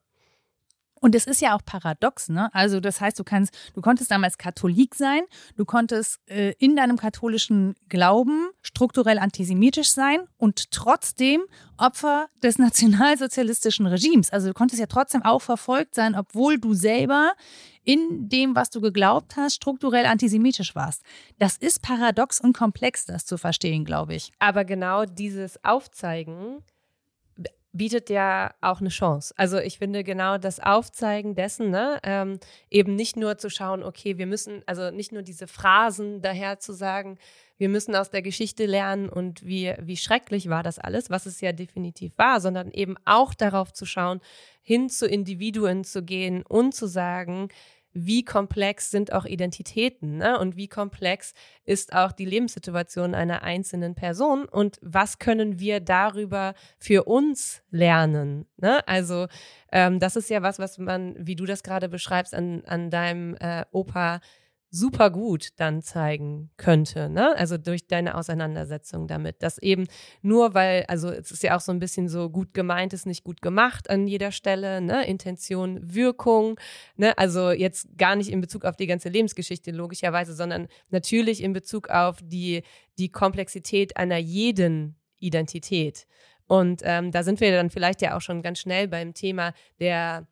[1.01, 2.53] Und es ist ja auch paradox, ne?
[2.55, 5.23] Also das heißt, du kannst, du konntest damals Katholik sein,
[5.57, 11.43] du konntest äh, in deinem katholischen Glauben strukturell antisemitisch sein und trotzdem
[11.77, 14.31] Opfer des nationalsozialistischen Regimes.
[14.31, 17.33] Also du konntest ja trotzdem auch verfolgt sein, obwohl du selber
[17.85, 21.03] in dem, was du geglaubt hast, strukturell antisemitisch warst.
[21.39, 24.33] Das ist paradox und komplex, das zu verstehen, glaube ich.
[24.39, 26.65] Aber genau dieses Aufzeigen
[27.77, 29.35] bietet ja auch eine Chance.
[29.37, 32.39] Also ich finde genau das Aufzeigen dessen, ne, ähm,
[32.71, 36.73] eben nicht nur zu schauen, okay, wir müssen, also nicht nur diese Phrasen daher zu
[36.73, 37.19] sagen,
[37.59, 41.41] wir müssen aus der Geschichte lernen und wie, wie schrecklich war das alles, was es
[41.41, 44.21] ja definitiv war, sondern eben auch darauf zu schauen,
[44.63, 47.49] hin zu Individuen zu gehen und zu sagen,
[47.99, 50.39] wie komplex sind auch Identitäten ne?
[50.39, 51.33] und wie komplex
[51.65, 58.47] ist auch die Lebenssituation einer einzelnen Person und was können wir darüber für uns lernen.
[58.59, 58.87] Ne?
[58.87, 59.29] Also
[59.73, 63.35] ähm, das ist ja was, was man, wie du das gerade beschreibst, an, an deinem
[63.37, 64.21] äh, Opa
[64.71, 67.35] super gut dann zeigen könnte, ne?
[67.37, 69.87] Also durch deine Auseinandersetzung damit, dass eben
[70.23, 73.25] nur weil, also es ist ja auch so ein bisschen so gut gemeint ist nicht
[73.25, 75.07] gut gemacht an jeder Stelle, ne?
[75.07, 76.59] Intention, Wirkung,
[76.97, 77.17] ne?
[77.19, 81.89] Also jetzt gar nicht in Bezug auf die ganze Lebensgeschichte logischerweise, sondern natürlich in Bezug
[81.89, 82.63] auf die
[82.99, 86.07] die Komplexität einer jeden Identität.
[86.47, 90.27] Und ähm, da sind wir dann vielleicht ja auch schon ganz schnell beim Thema der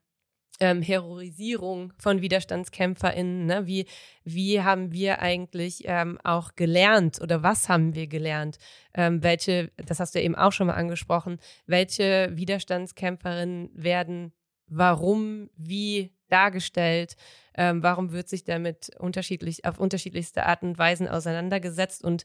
[0.60, 3.46] ähm, Heroisierung von WiderstandskämpferInnen.
[3.46, 3.66] Ne?
[3.66, 3.86] Wie,
[4.24, 8.58] wie haben wir eigentlich ähm, auch gelernt oder was haben wir gelernt?
[8.94, 14.32] Ähm, welche, das hast du eben auch schon mal angesprochen, welche Widerstandskämpferinnen werden
[14.66, 17.16] warum, wie dargestellt?
[17.56, 22.24] Ähm, warum wird sich damit unterschiedlich, auf unterschiedlichste Arten und Weisen auseinandergesetzt und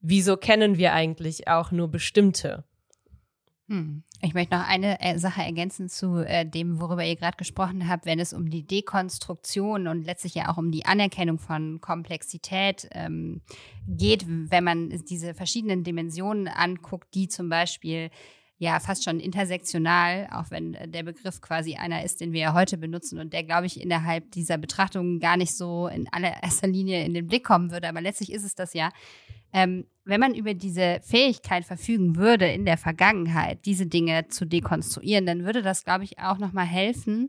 [0.00, 2.64] wieso kennen wir eigentlich auch nur bestimmte?
[3.68, 4.02] Hm.
[4.22, 8.06] Ich möchte noch eine äh, Sache ergänzen zu äh, dem, worüber ihr gerade gesprochen habt,
[8.06, 13.42] wenn es um die Dekonstruktion und letztlich ja auch um die Anerkennung von Komplexität ähm,
[13.86, 18.10] geht, wenn man diese verschiedenen Dimensionen anguckt, die zum Beispiel
[18.56, 22.54] ja fast schon intersektional, auch wenn äh, der Begriff quasi einer ist, den wir ja
[22.54, 27.04] heute benutzen und der, glaube ich, innerhalb dieser Betrachtung gar nicht so in allererster Linie
[27.04, 27.88] in den Blick kommen würde.
[27.88, 28.90] Aber letztlich ist es das ja,
[29.52, 35.26] ähm, wenn man über diese Fähigkeit verfügen würde, in der Vergangenheit diese Dinge zu dekonstruieren,
[35.26, 37.28] dann würde das, glaube ich, auch nochmal helfen,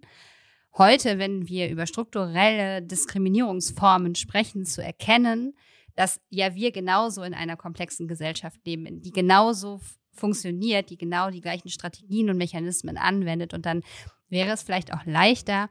[0.78, 5.56] heute, wenn wir über strukturelle Diskriminierungsformen sprechen, zu erkennen,
[5.96, 9.82] dass ja wir genauso in einer komplexen Gesellschaft leben, die genauso
[10.14, 13.54] funktioniert, die genau die gleichen Strategien und Mechanismen anwendet.
[13.54, 13.84] Und dann
[14.30, 15.70] wäre es vielleicht auch leichter,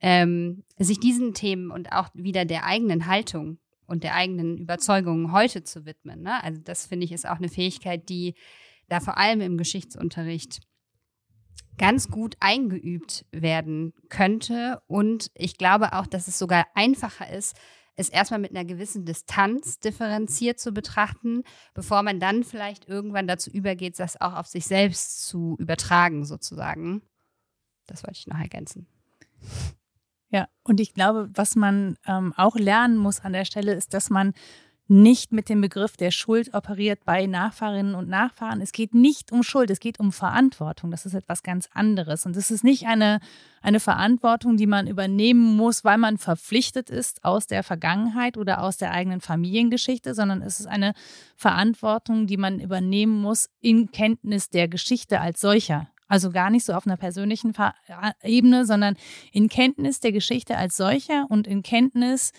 [0.00, 3.58] ähm, sich diesen Themen und auch wieder der eigenen Haltung
[3.90, 6.22] und der eigenen Überzeugungen heute zu widmen.
[6.22, 6.42] Ne?
[6.42, 8.34] Also das finde ich ist auch eine Fähigkeit, die
[8.88, 10.60] da vor allem im Geschichtsunterricht
[11.76, 14.80] ganz gut eingeübt werden könnte.
[14.86, 17.56] Und ich glaube auch, dass es sogar einfacher ist,
[17.96, 21.42] es erstmal mit einer gewissen Distanz differenziert zu betrachten,
[21.74, 27.02] bevor man dann vielleicht irgendwann dazu übergeht, das auch auf sich selbst zu übertragen, sozusagen.
[27.86, 28.86] Das wollte ich noch ergänzen.
[30.30, 34.10] Ja, und ich glaube, was man ähm, auch lernen muss an der Stelle, ist, dass
[34.10, 34.32] man
[34.90, 38.60] nicht mit dem Begriff der Schuld operiert bei Nachfahrinnen und Nachfahren.
[38.60, 40.90] Es geht nicht um Schuld, es geht um Verantwortung.
[40.90, 42.26] Das ist etwas ganz anderes.
[42.26, 43.20] Und es ist nicht eine,
[43.62, 48.78] eine Verantwortung, die man übernehmen muss, weil man verpflichtet ist aus der Vergangenheit oder aus
[48.78, 50.94] der eigenen Familiengeschichte, sondern es ist eine
[51.36, 55.88] Verantwortung, die man übernehmen muss in Kenntnis der Geschichte als solcher.
[56.10, 57.54] Also gar nicht so auf einer persönlichen
[58.24, 58.96] Ebene, sondern
[59.32, 62.32] in Kenntnis der Geschichte als solcher und in Kenntnis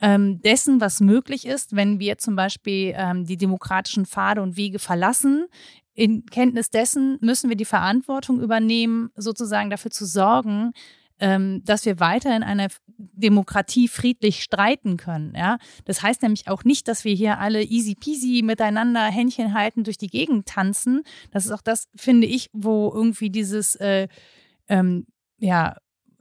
[0.00, 4.78] ähm, dessen, was möglich ist, wenn wir zum Beispiel ähm, die demokratischen Pfade und Wege
[4.78, 5.46] verlassen.
[5.92, 10.72] In Kenntnis dessen müssen wir die Verantwortung übernehmen, sozusagen dafür zu sorgen,
[11.20, 15.34] ähm, dass wir weiter in einer Demokratie friedlich streiten können.
[15.34, 15.58] Ja?
[15.84, 19.98] Das heißt nämlich auch nicht, dass wir hier alle easy peasy miteinander Händchen halten durch
[19.98, 21.02] die Gegend tanzen.
[21.30, 24.08] Das ist auch das, finde ich, wo irgendwie dieses äh,
[24.68, 25.06] ähm,
[25.38, 25.76] ja,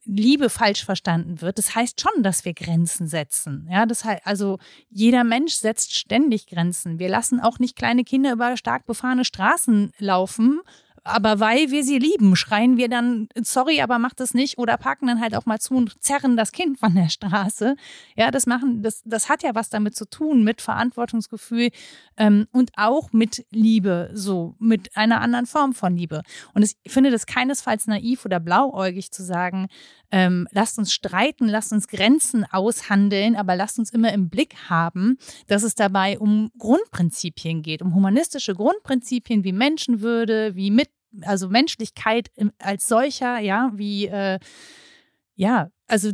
[0.05, 1.57] Liebe falsch verstanden wird.
[1.57, 3.67] Das heißt schon, dass wir Grenzen setzen.
[3.71, 6.99] Ja, das heißt, also jeder Mensch setzt ständig Grenzen.
[6.99, 10.61] Wir lassen auch nicht kleine Kinder über stark befahrene Straßen laufen,
[11.06, 15.06] aber weil wir sie lieben, schreien wir dann, sorry, aber mach das nicht oder packen
[15.06, 17.76] dann halt auch mal zu und zerren das Kind von der Straße.
[18.18, 21.70] Ja, das machen, das, das hat ja was damit zu tun, mit Verantwortungsgefühl
[22.18, 26.24] ähm, und auch mit Liebe, so, mit einer anderen Form von Liebe.
[26.56, 29.68] Und ich finde das keinesfalls naiv oder blauäugig zu sagen,
[30.12, 35.18] ähm, lasst uns streiten, lasst uns Grenzen aushandeln, aber lasst uns immer im Blick haben,
[35.47, 40.89] dass es dabei um Grundprinzipien geht, um humanistische Grundprinzipien wie Menschenwürde, wie mit,
[41.22, 44.39] also Menschlichkeit als solcher, ja, wie äh,
[45.36, 46.11] ja, also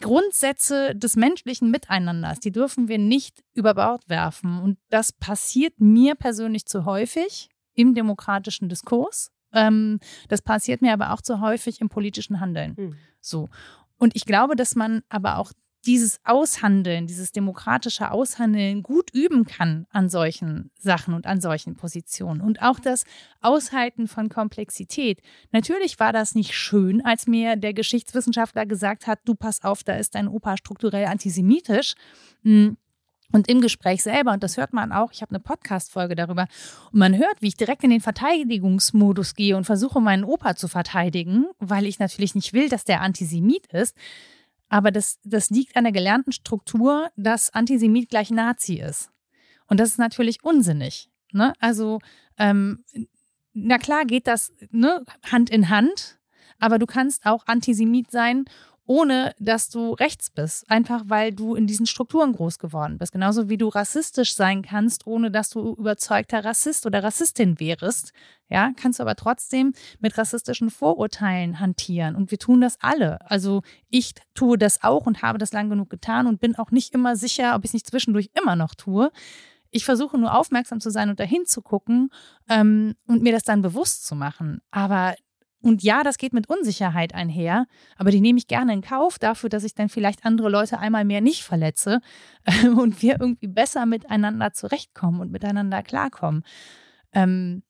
[0.00, 4.60] Grundsätze des menschlichen Miteinanders, die dürfen wir nicht über Bord werfen.
[4.60, 9.30] Und das passiert mir persönlich zu häufig im demokratischen Diskurs.
[9.52, 12.74] Ähm, das passiert mir aber auch zu häufig im politischen Handeln.
[12.76, 12.96] Mhm.
[13.20, 13.48] So.
[13.96, 15.52] Und ich glaube, dass man aber auch
[15.86, 22.40] dieses Aushandeln, dieses demokratische Aushandeln gut üben kann an solchen Sachen und an solchen Positionen.
[22.40, 23.04] Und auch das
[23.40, 25.20] Aushalten von Komplexität.
[25.52, 29.94] Natürlich war das nicht schön, als mir der Geschichtswissenschaftler gesagt hat, du pass auf, da
[29.94, 31.94] ist dein Opa strukturell antisemitisch.
[32.42, 32.76] Hm.
[33.30, 36.46] Und im Gespräch selber, und das hört man auch, ich habe eine Podcast-Folge darüber,
[36.92, 40.66] und man hört, wie ich direkt in den Verteidigungsmodus gehe und versuche, meinen Opa zu
[40.66, 43.94] verteidigen, weil ich natürlich nicht will, dass der Antisemit ist.
[44.68, 49.10] Aber das, das liegt an der gelernten Struktur, dass Antisemit gleich Nazi ist.
[49.66, 51.10] Und das ist natürlich unsinnig.
[51.32, 51.52] Ne?
[51.58, 52.00] Also,
[52.38, 52.84] ähm,
[53.52, 56.18] na klar geht das ne, Hand in Hand,
[56.58, 58.44] aber du kannst auch Antisemit sein
[58.88, 60.68] ohne dass du rechts bist.
[60.70, 63.12] Einfach weil du in diesen Strukturen groß geworden bist.
[63.12, 68.12] Genauso wie du rassistisch sein kannst, ohne dass du überzeugter Rassist oder Rassistin wärst.
[68.48, 72.16] Ja, kannst du aber trotzdem mit rassistischen Vorurteilen hantieren.
[72.16, 73.20] Und wir tun das alle.
[73.30, 73.60] Also
[73.90, 77.14] ich tue das auch und habe das lang genug getan und bin auch nicht immer
[77.14, 79.12] sicher, ob ich es nicht zwischendurch immer noch tue.
[79.70, 82.08] Ich versuche nur aufmerksam zu sein und dahin zu gucken
[82.48, 84.62] ähm, und mir das dann bewusst zu machen.
[84.70, 85.14] Aber
[85.60, 89.48] und ja, das geht mit Unsicherheit einher, aber die nehme ich gerne in Kauf dafür,
[89.48, 92.00] dass ich dann vielleicht andere Leute einmal mehr nicht verletze
[92.44, 96.44] äh, und wir irgendwie besser miteinander zurechtkommen und miteinander klarkommen.
[97.12, 97.62] Ähm,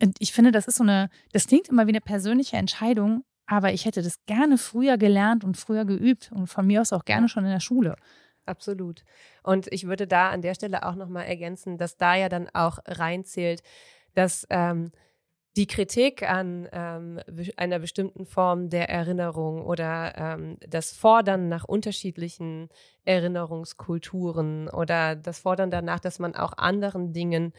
[0.00, 3.72] und ich finde, das ist so eine, das klingt immer wie eine persönliche Entscheidung, aber
[3.72, 7.28] ich hätte das gerne früher gelernt und früher geübt und von mir aus auch gerne
[7.28, 7.96] schon in der Schule.
[8.46, 9.04] Absolut.
[9.42, 12.78] Und ich würde da an der Stelle auch nochmal ergänzen, dass da ja dann auch
[12.86, 13.62] reinzählt,
[14.14, 14.92] dass ähm,
[15.56, 17.20] die Kritik an ähm,
[17.56, 22.70] einer bestimmten Form der Erinnerung oder ähm, das Fordern nach unterschiedlichen
[23.04, 27.52] Erinnerungskulturen oder das Fordern danach, dass man auch anderen Dingen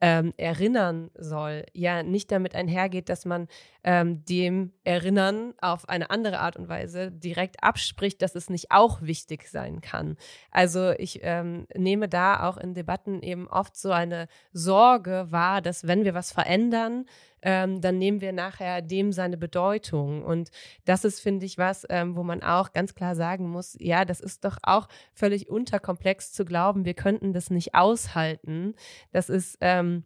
[0.00, 3.48] ähm, erinnern soll, ja nicht damit einhergeht, dass man
[3.84, 9.00] ähm, dem Erinnern auf eine andere Art und Weise direkt abspricht, dass es nicht auch
[9.00, 10.16] wichtig sein kann.
[10.50, 15.86] Also ich ähm, nehme da auch in Debatten eben oft so eine Sorge wahr, dass
[15.86, 17.06] wenn wir was verändern,
[17.44, 20.24] ähm, dann nehmen wir nachher dem seine Bedeutung.
[20.24, 20.50] Und
[20.86, 24.20] das ist, finde ich, was, ähm, wo man auch ganz klar sagen muss, ja, das
[24.20, 28.74] ist doch auch völlig unterkomplex zu glauben, wir könnten das nicht aushalten.
[29.12, 30.04] Das ist ähm,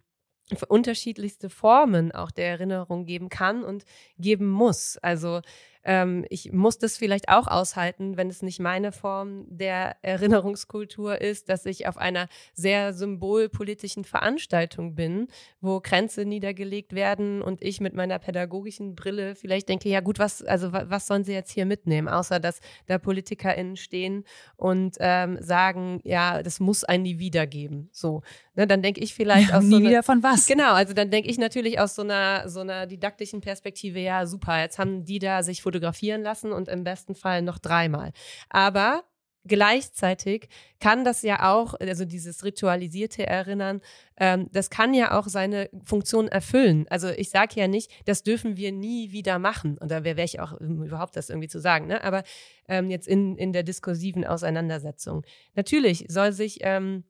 [0.69, 3.85] unterschiedlichste Formen auch der Erinnerung geben kann und
[4.19, 4.99] geben muss.
[4.99, 5.41] Also
[5.89, 11.49] ähm, ich muss das vielleicht auch aushalten, wenn es nicht meine Form der Erinnerungskultur ist,
[11.49, 15.29] dass ich auf einer sehr symbolpolitischen Veranstaltung bin,
[15.63, 20.43] wo Grenze niedergelegt werden und ich mit meiner pädagogischen Brille vielleicht denke, ja gut, was,
[20.45, 24.25] also was sollen sie jetzt hier mitnehmen, außer dass da PolitikerInnen stehen
[24.57, 27.89] und ähm, sagen, ja, das muss ein nie wieder geben.
[27.93, 28.23] So.
[28.59, 30.49] Ne, dann denke ich vielleicht ja, aus nie so einer, wieder von was.
[30.49, 34.61] Genau, also dann denke ich natürlich aus so einer, so einer didaktischen Perspektive, ja, super,
[34.61, 38.11] jetzt haben die da sich fotografieren lassen und im besten Fall noch dreimal.
[38.51, 39.05] Aber
[39.45, 40.49] gleichzeitig
[40.81, 43.81] kann das ja auch, also dieses ritualisierte Erinnern,
[44.17, 46.85] ähm, das kann ja auch seine Funktion erfüllen.
[46.91, 49.79] Also ich sage ja nicht, das dürfen wir nie wieder machen.
[49.79, 51.87] Und da wäre ich auch überhaupt das irgendwie zu sagen.
[51.87, 52.03] Ne?
[52.03, 52.25] Aber
[52.67, 55.25] ähm, jetzt in, in der diskursiven Auseinandersetzung.
[55.55, 57.05] Natürlich soll sich ähm,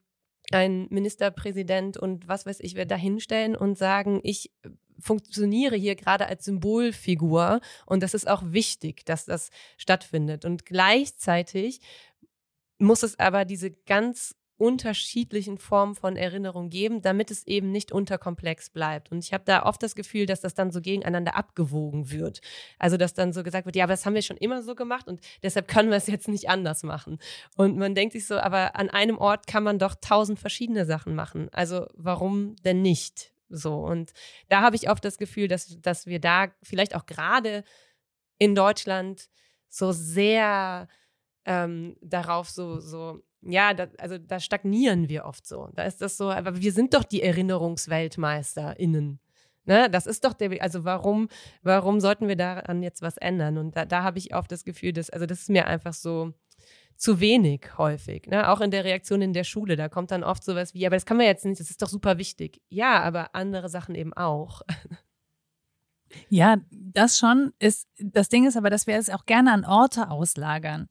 [0.53, 4.51] ein Ministerpräsident und was weiß ich, wer da hinstellen und sagen, ich
[4.99, 10.45] funktioniere hier gerade als Symbolfigur und das ist auch wichtig, dass das stattfindet.
[10.45, 11.81] Und gleichzeitig
[12.79, 18.71] muss es aber diese ganz unterschiedlichen Formen von Erinnerung geben, damit es eben nicht unterkomplex
[18.71, 19.11] bleibt.
[19.13, 22.41] Und ich habe da oft das Gefühl, dass das dann so gegeneinander abgewogen wird.
[22.79, 25.07] Also dass dann so gesagt wird, ja, aber das haben wir schon immer so gemacht
[25.07, 27.19] und deshalb können wir es jetzt nicht anders machen.
[27.57, 31.15] Und man denkt sich so, aber an einem Ort kann man doch tausend verschiedene Sachen
[31.15, 31.49] machen.
[31.53, 33.33] Also warum denn nicht?
[33.49, 33.77] So.
[33.77, 34.13] Und
[34.49, 37.63] da habe ich oft das Gefühl, dass, dass wir da vielleicht auch gerade
[38.39, 39.29] in Deutschland
[39.69, 40.89] so sehr
[41.45, 45.69] ähm, darauf so, so ja, da, also da stagnieren wir oft so.
[45.75, 49.21] Da ist das so, aber wir sind doch die ErinnerungsweltmeisterInnen.
[49.65, 49.91] Ne?
[49.91, 51.29] Das ist doch der, also warum,
[51.63, 53.59] warum sollten wir daran jetzt was ändern?
[53.59, 56.33] Und da, da habe ich oft das Gefühl, dass, also das ist mir einfach so
[56.97, 58.27] zu wenig häufig.
[58.27, 58.49] Ne?
[58.51, 61.07] Auch in der Reaktion in der Schule, da kommt dann oft sowas wie, aber das
[61.07, 62.61] kann man jetzt nicht, das ist doch super wichtig.
[62.71, 64.63] Ja, aber andere Sachen eben auch.
[66.31, 70.11] Ja, das schon ist, das Ding ist aber, dass wir es auch gerne an Orte
[70.11, 70.89] auslagern.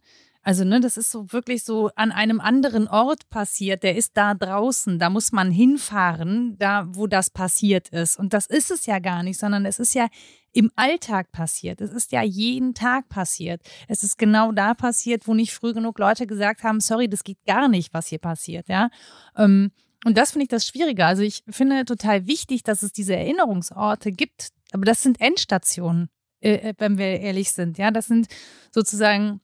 [0.48, 3.84] Also, ne, das ist so wirklich so an einem anderen Ort passiert.
[3.84, 4.98] Der ist da draußen.
[4.98, 8.18] Da muss man hinfahren, da, wo das passiert ist.
[8.18, 10.08] Und das ist es ja gar nicht, sondern es ist ja
[10.54, 11.82] im Alltag passiert.
[11.82, 13.60] Es ist ja jeden Tag passiert.
[13.90, 17.44] Es ist genau da passiert, wo nicht früh genug Leute gesagt haben, sorry, das geht
[17.46, 18.90] gar nicht, was hier passiert, ja.
[19.36, 19.72] Ähm,
[20.06, 21.06] und das finde ich das Schwierige.
[21.06, 24.52] Also ich finde total wichtig, dass es diese Erinnerungsorte gibt.
[24.72, 26.08] Aber das sind Endstationen,
[26.40, 27.78] äh, äh wenn wir ehrlich sind.
[27.78, 28.28] Ja, das sind
[28.72, 29.42] sozusagen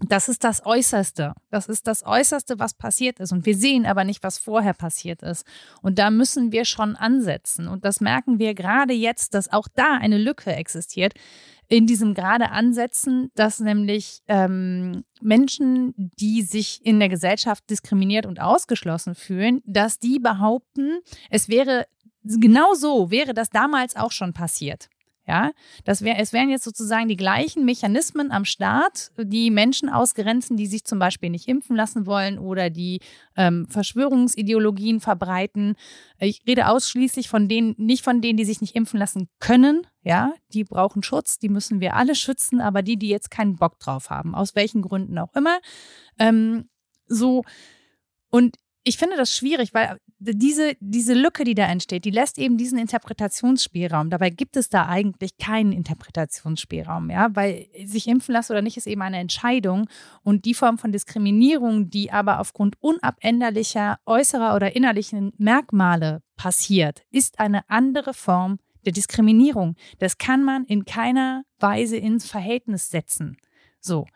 [0.00, 1.34] das ist das Äußerste.
[1.50, 3.32] Das ist das Äußerste, was passiert ist.
[3.32, 5.46] Und wir sehen aber nicht, was vorher passiert ist.
[5.80, 7.68] Und da müssen wir schon ansetzen.
[7.68, 11.14] Und das merken wir gerade jetzt, dass auch da eine Lücke existiert.
[11.68, 18.40] In diesem gerade Ansetzen, dass nämlich ähm, Menschen, die sich in der Gesellschaft diskriminiert und
[18.40, 20.98] ausgeschlossen fühlen, dass die behaupten,
[21.30, 21.86] es wäre
[22.24, 24.88] genau so, wäre das damals auch schon passiert.
[25.24, 25.52] Ja,
[25.84, 30.66] das wär, es wären jetzt sozusagen die gleichen Mechanismen am Start, die Menschen ausgrenzen, die
[30.66, 32.98] sich zum Beispiel nicht impfen lassen wollen oder die
[33.36, 35.76] ähm, Verschwörungsideologien verbreiten.
[36.18, 39.86] Ich rede ausschließlich von denen, nicht von denen, die sich nicht impfen lassen können.
[40.02, 43.78] Ja, die brauchen Schutz, die müssen wir alle schützen, aber die, die jetzt keinen Bock
[43.78, 45.60] drauf haben, aus welchen Gründen auch immer.
[46.18, 46.68] Ähm,
[47.06, 47.44] so
[48.30, 52.56] und ich finde das schwierig, weil diese, diese Lücke, die da entsteht, die lässt eben
[52.56, 54.10] diesen Interpretationsspielraum.
[54.10, 58.86] Dabei gibt es da eigentlich keinen Interpretationsspielraum, ja, weil sich impfen lassen oder nicht ist
[58.86, 59.88] eben eine Entscheidung
[60.22, 67.40] und die Form von Diskriminierung, die aber aufgrund unabänderlicher äußerer oder innerlichen Merkmale passiert, ist
[67.40, 69.76] eine andere Form der Diskriminierung.
[69.98, 73.36] Das kann man in keiner Weise ins Verhältnis setzen.
[73.80, 74.06] So.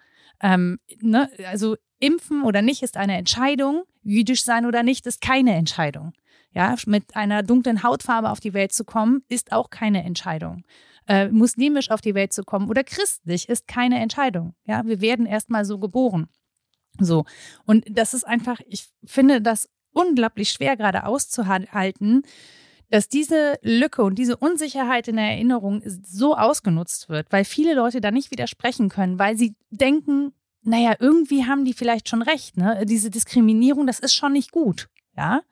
[0.41, 1.31] Ähm, ne?
[1.49, 6.13] Also impfen oder nicht ist eine Entscheidung, jüdisch sein oder nicht ist keine Entscheidung.
[6.53, 10.65] Ja, mit einer dunklen Hautfarbe auf die Welt zu kommen, ist auch keine Entscheidung.
[11.07, 14.55] Äh, muslimisch auf die Welt zu kommen oder christlich ist keine Entscheidung.
[14.65, 16.29] Ja, wir werden erstmal so geboren.
[16.99, 17.27] So.
[17.67, 22.23] Und das ist einfach, ich finde das unglaublich schwer gerade auszuhalten,
[22.91, 28.01] dass diese Lücke und diese Unsicherheit in der Erinnerung so ausgenutzt wird, weil viele Leute
[28.01, 30.33] da nicht widersprechen können, weil sie denken,
[30.67, 32.85] naja, irgendwie haben die vielleicht schon recht, ne?
[32.87, 35.43] Diese Diskriminierung, das ist schon nicht gut, ja.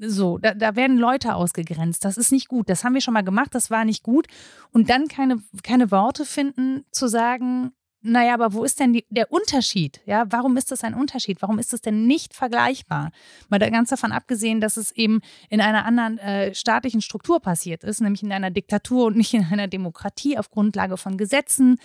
[0.00, 2.04] So, da, da werden Leute ausgegrenzt.
[2.04, 2.68] Das ist nicht gut.
[2.70, 3.52] Das haben wir schon mal gemacht.
[3.52, 4.28] Das war nicht gut.
[4.70, 9.32] Und dann keine, keine Worte finden, zu sagen, naja, aber wo ist denn die, der
[9.32, 10.00] Unterschied?
[10.06, 11.42] Ja, warum ist das ein Unterschied?
[11.42, 13.10] Warum ist das denn nicht vergleichbar?
[13.48, 18.00] Mal ganz davon abgesehen, dass es eben in einer anderen äh, staatlichen Struktur passiert ist,
[18.00, 21.78] nämlich in einer Diktatur und nicht in einer Demokratie auf Grundlage von Gesetzen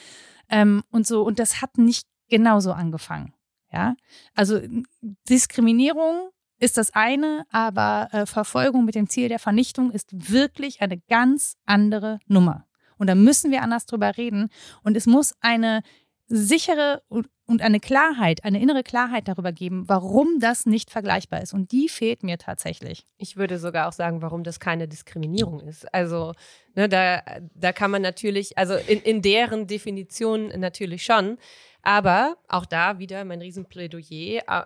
[0.49, 1.23] ähm, und so.
[1.23, 3.33] Und das hat nicht genauso angefangen.
[3.71, 3.95] Ja,
[4.35, 4.61] also
[5.29, 10.99] Diskriminierung ist das eine, aber äh, Verfolgung mit dem Ziel der Vernichtung ist wirklich eine
[11.09, 12.65] ganz andere Nummer.
[12.97, 14.49] Und da müssen wir anders drüber reden.
[14.83, 15.81] Und es muss eine
[16.27, 17.01] sichere
[17.53, 21.53] und eine Klarheit, eine innere Klarheit darüber geben, warum das nicht vergleichbar ist.
[21.53, 23.05] Und die fehlt mir tatsächlich.
[23.19, 25.93] Ich würde sogar auch sagen, warum das keine Diskriminierung ist.
[25.93, 26.33] Also,
[26.73, 27.21] ne, da,
[27.53, 31.37] da kann man natürlich, also in, in deren Definition natürlich schon.
[31.83, 34.63] Aber auch da wieder mein Riesenplädoyer.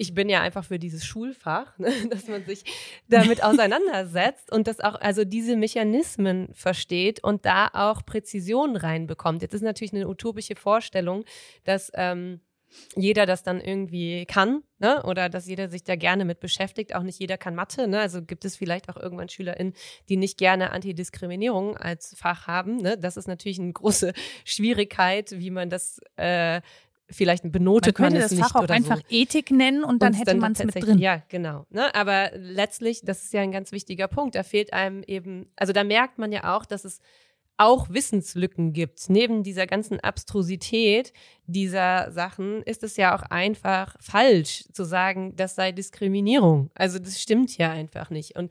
[0.00, 2.64] Ich bin ja einfach für dieses Schulfach, ne, dass man sich
[3.08, 9.42] damit auseinandersetzt und das auch, also diese Mechanismen versteht und da auch Präzision reinbekommt.
[9.42, 11.24] Jetzt ist natürlich eine utopische Vorstellung,
[11.64, 12.40] dass ähm,
[12.96, 15.02] jeder das dann irgendwie kann, ne?
[15.02, 16.94] Oder dass jeder sich da gerne mit beschäftigt.
[16.94, 18.00] Auch nicht jeder kann Mathe, ne?
[18.00, 19.74] Also gibt es vielleicht auch irgendwann SchülerInnen,
[20.08, 22.76] die nicht gerne Antidiskriminierung als Fach haben.
[22.76, 22.96] Ne?
[22.96, 24.12] Das ist natürlich eine große
[24.44, 26.62] Schwierigkeit, wie man das äh,
[27.10, 29.02] vielleicht benotet man, man es das nicht Fach auch einfach so.
[29.08, 30.98] Ethik nennen und dann und hätte man es mit drin.
[30.98, 31.66] Ja, genau.
[31.70, 31.94] Ne?
[31.94, 34.34] Aber letztlich, das ist ja ein ganz wichtiger Punkt.
[34.34, 37.00] Da fehlt einem eben, also da merkt man ja auch, dass es
[37.56, 39.10] auch Wissenslücken gibt.
[39.10, 41.12] Neben dieser ganzen Abstrusität
[41.44, 46.70] dieser Sachen ist es ja auch einfach falsch zu sagen, das sei Diskriminierung.
[46.74, 48.36] Also das stimmt ja einfach nicht.
[48.36, 48.50] Und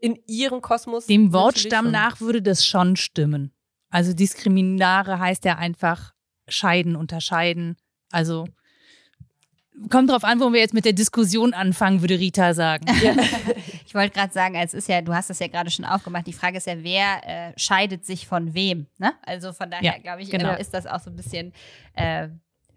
[0.00, 1.06] in ihrem Kosmos.
[1.06, 3.52] Dem Wortstamm nach würde das schon stimmen.
[3.90, 6.14] Also Diskriminare heißt ja einfach
[6.48, 7.76] scheiden, unterscheiden.
[8.10, 8.46] Also
[9.90, 12.86] kommt drauf an, wo wir jetzt mit der Diskussion anfangen, würde Rita sagen.
[13.02, 13.14] Ja.
[13.86, 16.26] ich wollte gerade sagen, es ist ja, du hast das ja gerade schon aufgemacht.
[16.26, 18.86] Die Frage ist ja, wer äh, scheidet sich von wem?
[18.98, 19.12] Ne?
[19.24, 20.54] Also von daher ja, glaube ich, genau.
[20.54, 21.52] ist das auch so ein bisschen.
[21.94, 22.28] Äh,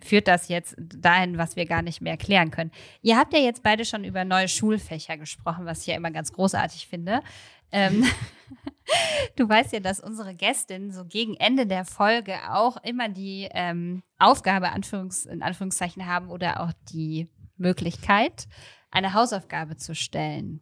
[0.04, 2.72] führt das jetzt dahin, was wir gar nicht mehr erklären können.
[3.04, 6.34] Ihr habt ja jetzt beide schon über neue Schulfächer gesprochen, was ich ja immer ganz
[6.34, 7.22] großartig finde.
[7.72, 8.05] Ähm,
[9.36, 14.03] du weißt ja, dass unsere Gästin so gegen Ende der Folge auch immer die ähm,
[14.19, 18.47] Aufgabe Anführungs in Anführungszeichen haben oder auch die Möglichkeit,
[18.91, 20.61] eine Hausaufgabe zu stellen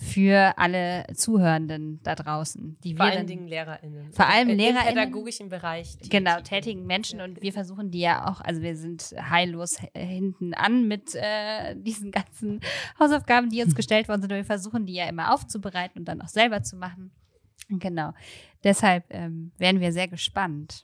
[0.00, 2.78] für alle Zuhörenden da draußen.
[2.82, 4.14] Die vor allen Dingen LehrerInnen.
[4.14, 4.88] Vor allem LehrerInnen.
[4.88, 5.98] Im pädagogischen Bereich.
[6.08, 7.20] Genau, tätigen Menschen.
[7.20, 12.12] Und wir versuchen die ja auch, also wir sind heillos hinten an mit äh, diesen
[12.12, 12.60] ganzen
[12.98, 14.32] Hausaufgaben, die uns gestellt worden sind.
[14.32, 17.10] Und wir versuchen die ja immer aufzubereiten und dann auch selber zu machen.
[17.68, 18.14] Genau.
[18.64, 20.82] Deshalb ähm, werden wir sehr gespannt.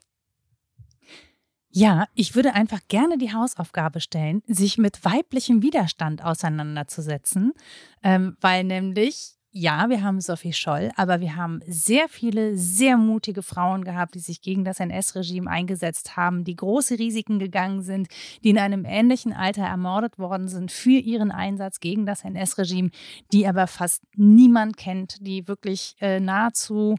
[1.79, 7.53] Ja, ich würde einfach gerne die Hausaufgabe stellen, sich mit weiblichem Widerstand auseinanderzusetzen,
[8.01, 13.43] ähm, weil nämlich ja, wir haben Sophie Scholl, aber wir haben sehr viele sehr mutige
[13.43, 18.07] Frauen gehabt, die sich gegen das NS-Regime eingesetzt haben, die große Risiken gegangen sind,
[18.43, 22.89] die in einem ähnlichen Alter ermordet worden sind für ihren Einsatz gegen das NS-Regime,
[23.31, 26.95] die aber fast niemand kennt, die wirklich äh, nahezu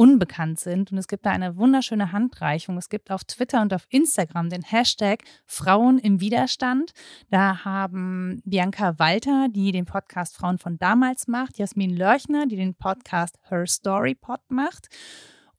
[0.00, 0.90] unbekannt sind.
[0.90, 2.78] Und es gibt da eine wunderschöne Handreichung.
[2.78, 6.92] Es gibt auf Twitter und auf Instagram den Hashtag Frauen im Widerstand.
[7.28, 12.74] Da haben Bianca Walter, die den Podcast Frauen von damals macht, Jasmin Lörchner, die den
[12.74, 14.88] Podcast Her Story Pod macht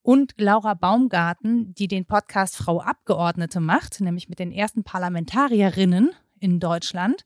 [0.01, 6.59] und Laura Baumgarten, die den Podcast Frau Abgeordnete macht, nämlich mit den ersten Parlamentarierinnen in
[6.59, 7.21] Deutschland.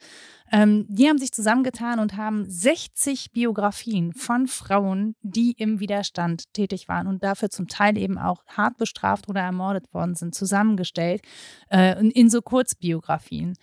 [0.52, 6.88] Ähm, die haben sich zusammengetan und haben 60 Biografien von Frauen, die im Widerstand tätig
[6.88, 11.22] waren und dafür zum Teil eben auch hart bestraft oder ermordet worden sind, zusammengestellt
[11.72, 13.56] äh, in so Kurzbiografien.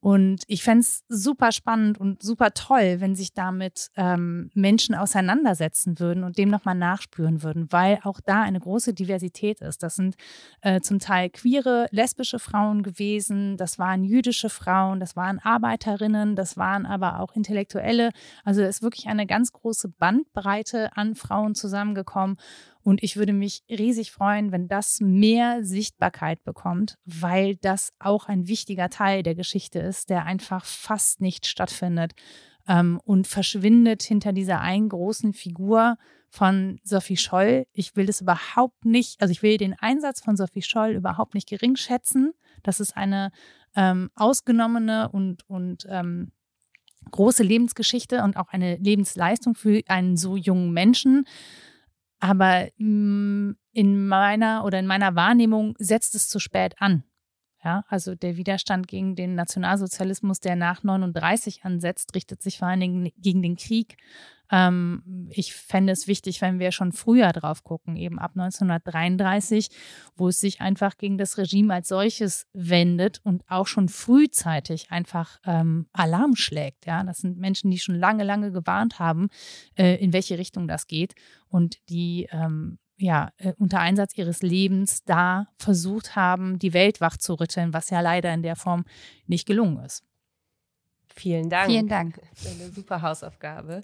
[0.00, 6.00] Und ich fände es super spannend und super toll, wenn sich damit ähm, Menschen auseinandersetzen
[6.00, 9.82] würden und dem nochmal nachspüren würden, weil auch da eine große Diversität ist.
[9.82, 10.16] Das sind
[10.62, 16.56] äh, zum Teil queere, lesbische Frauen gewesen, das waren jüdische Frauen, das waren Arbeiterinnen, das
[16.56, 18.10] waren aber auch Intellektuelle.
[18.42, 22.38] Also es ist wirklich eine ganz große Bandbreite an Frauen zusammengekommen.
[22.82, 28.48] Und ich würde mich riesig freuen, wenn das mehr Sichtbarkeit bekommt, weil das auch ein
[28.48, 32.12] wichtiger Teil der Geschichte ist, der einfach fast nicht stattfindet
[32.66, 35.96] ähm, und verschwindet hinter dieser einen großen Figur
[36.30, 37.66] von Sophie Scholl.
[37.72, 41.48] Ich will das überhaupt nicht, also ich will den Einsatz von Sophie Scholl überhaupt nicht
[41.48, 42.32] gering schätzen.
[42.62, 43.30] Das ist eine
[43.76, 46.32] ähm, ausgenommene und, und ähm,
[47.10, 51.26] große Lebensgeschichte und auch eine Lebensleistung für einen so jungen Menschen.
[52.20, 57.04] Aber mm, in meiner oder in meiner Wahrnehmung setzt es zu spät an.
[57.62, 62.80] Ja, also der Widerstand gegen den Nationalsozialismus, der nach 39 ansetzt, richtet sich vor allen
[62.80, 63.96] Dingen gegen den Krieg.
[64.50, 69.68] Ähm, ich fände es wichtig, wenn wir schon früher drauf gucken, eben ab 1933,
[70.16, 75.38] wo es sich einfach gegen das Regime als solches wendet und auch schon frühzeitig einfach
[75.44, 76.86] ähm, Alarm schlägt.
[76.86, 79.28] Ja, das sind Menschen, die schon lange, lange gewarnt haben,
[79.76, 81.14] äh, in welche Richtung das geht
[81.48, 87.16] und die ähm, ja, äh, unter Einsatz ihres Lebens da versucht haben, die Welt wach
[87.16, 88.84] zu rütteln, was ja leider in der Form
[89.26, 90.04] nicht gelungen ist.
[91.14, 91.70] Vielen Dank.
[91.70, 92.20] Vielen Dank.
[92.44, 93.82] Eine super Hausaufgabe.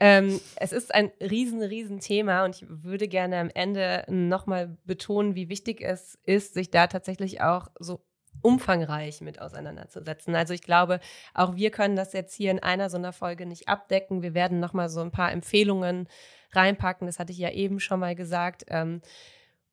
[0.00, 5.34] Ähm, es ist ein riesen, riesen Thema und ich würde gerne am Ende nochmal betonen,
[5.34, 8.02] wie wichtig es ist, sich da tatsächlich auch so
[8.40, 10.34] umfangreich mit auseinanderzusetzen.
[10.34, 11.00] Also ich glaube,
[11.34, 14.22] auch wir können das jetzt hier in einer so einer Folge nicht abdecken.
[14.22, 16.08] Wir werden nochmal so ein paar Empfehlungen
[16.52, 17.06] reinpacken.
[17.06, 18.64] Das hatte ich ja eben schon mal gesagt.
[18.68, 19.02] Ähm,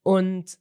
[0.04, 0.58] und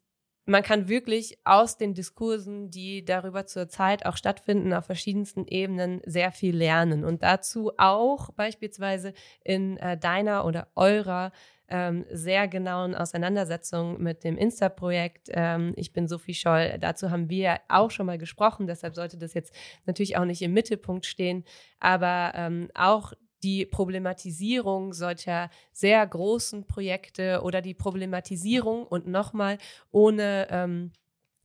[0.48, 6.00] man kann wirklich aus den Diskursen, die darüber zur Zeit auch stattfinden, auf verschiedensten Ebenen
[6.06, 7.04] sehr viel lernen.
[7.04, 9.12] Und dazu auch beispielsweise
[9.44, 11.32] in äh, deiner oder eurer
[11.68, 15.28] ähm, sehr genauen Auseinandersetzung mit dem Insta-Projekt.
[15.32, 16.78] Ähm, ich bin Sophie Scholl.
[16.80, 18.66] Dazu haben wir auch schon mal gesprochen.
[18.66, 19.54] Deshalb sollte das jetzt
[19.84, 21.44] natürlich auch nicht im Mittelpunkt stehen.
[21.78, 23.12] Aber ähm, auch
[23.43, 29.59] die Problematisierung solcher sehr großen Projekte oder die Problematisierung und nochmal
[29.90, 30.93] ohne, ähm,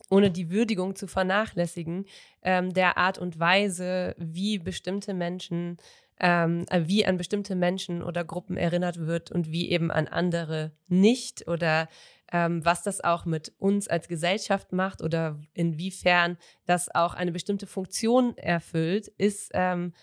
[0.09, 2.05] ohne die Würdigung zu vernachlässigen,
[2.41, 5.77] ähm, der Art und Weise, wie bestimmte Menschen,
[6.19, 10.71] ähm, äh, wie an bestimmte Menschen oder Gruppen erinnert wird und wie eben an andere
[10.87, 11.87] nicht oder
[12.31, 17.67] ähm, was das auch mit uns als Gesellschaft macht oder inwiefern das auch eine bestimmte
[17.67, 19.93] Funktion erfüllt, ist ähm,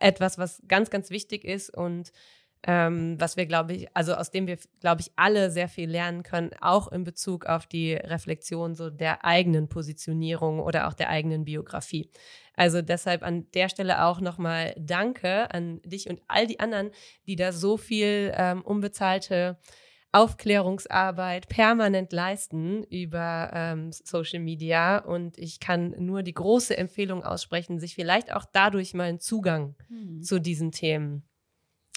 [0.00, 2.12] etwas, was ganz, ganz wichtig ist und
[2.62, 6.22] ähm, was wir, glaube ich, also aus dem wir, glaube ich, alle sehr viel lernen
[6.22, 11.44] können, auch in Bezug auf die Reflexion so der eigenen Positionierung oder auch der eigenen
[11.44, 12.10] Biografie.
[12.56, 16.90] Also deshalb an der Stelle auch nochmal Danke an dich und all die anderen,
[17.26, 19.58] die da so viel ähm, unbezahlte
[20.12, 24.98] Aufklärungsarbeit permanent leisten über ähm, Social Media.
[24.98, 29.76] Und ich kann nur die große Empfehlung aussprechen, sich vielleicht auch dadurch mal einen Zugang
[29.88, 30.22] mhm.
[30.22, 31.22] zu diesen Themen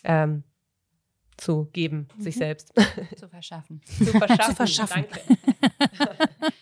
[0.03, 0.43] ähm,
[1.37, 2.21] zu geben, mhm.
[2.21, 2.73] sich selbst.
[3.17, 3.81] Zu verschaffen.
[3.85, 4.49] zu verschaffen.
[4.49, 5.05] zu verschaffen.
[5.09, 6.19] Danke.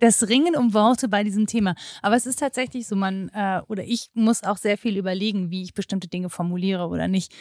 [0.00, 1.74] das Ringen um Worte bei diesem Thema.
[2.02, 5.62] Aber es ist tatsächlich so, man äh, oder ich muss auch sehr viel überlegen, wie
[5.62, 7.34] ich bestimmte Dinge formuliere oder nicht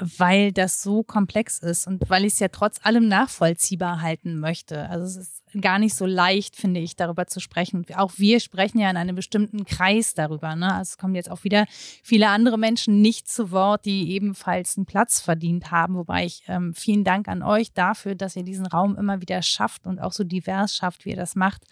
[0.00, 4.88] weil das so komplex ist und weil ich es ja trotz allem nachvollziehbar halten möchte.
[4.88, 7.84] Also es ist gar nicht so leicht, finde ich, darüber zu sprechen.
[7.96, 10.54] Auch wir sprechen ja in einem bestimmten Kreis darüber.
[10.54, 10.72] Ne?
[10.72, 11.66] Also es kommen jetzt auch wieder
[12.02, 15.96] viele andere Menschen nicht zu Wort, die ebenfalls einen Platz verdient haben.
[15.96, 19.86] Wobei ich ähm, vielen Dank an euch dafür, dass ihr diesen Raum immer wieder schafft
[19.86, 21.64] und auch so divers schafft, wie ihr das macht.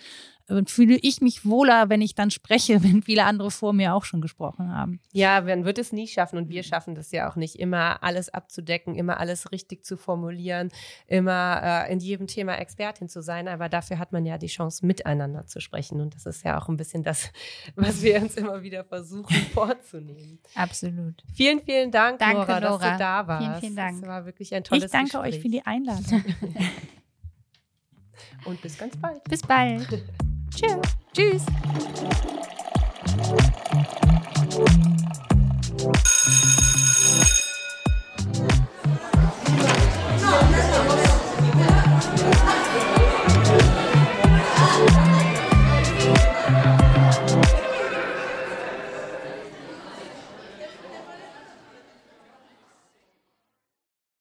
[0.66, 4.20] Fühle ich mich wohler, wenn ich dann spreche, wenn viele andere vor mir auch schon
[4.20, 5.00] gesprochen haben.
[5.12, 8.28] Ja, man wird es nie schaffen und wir schaffen das ja auch nicht, immer alles
[8.28, 10.70] abzudecken, immer alles richtig zu formulieren,
[11.06, 13.48] immer äh, in jedem Thema Expertin zu sein.
[13.48, 16.00] Aber dafür hat man ja die Chance, miteinander zu sprechen.
[16.00, 17.30] Und das ist ja auch ein bisschen das,
[17.76, 20.38] was wir uns immer wieder versuchen vorzunehmen.
[20.54, 21.22] Absolut.
[21.34, 22.78] Vielen, vielen Dank, Danke, Nora, Nora.
[22.78, 23.44] dass du da warst.
[23.46, 24.00] Vielen, vielen Dank.
[24.00, 25.34] Das war wirklich ein tolles Ich danke Gespräch.
[25.34, 26.24] euch für die Einladung.
[28.44, 29.22] Und bis ganz bald.
[29.24, 29.86] Bis bald.
[30.54, 30.76] Tschüss.
[31.12, 31.42] Tschüss.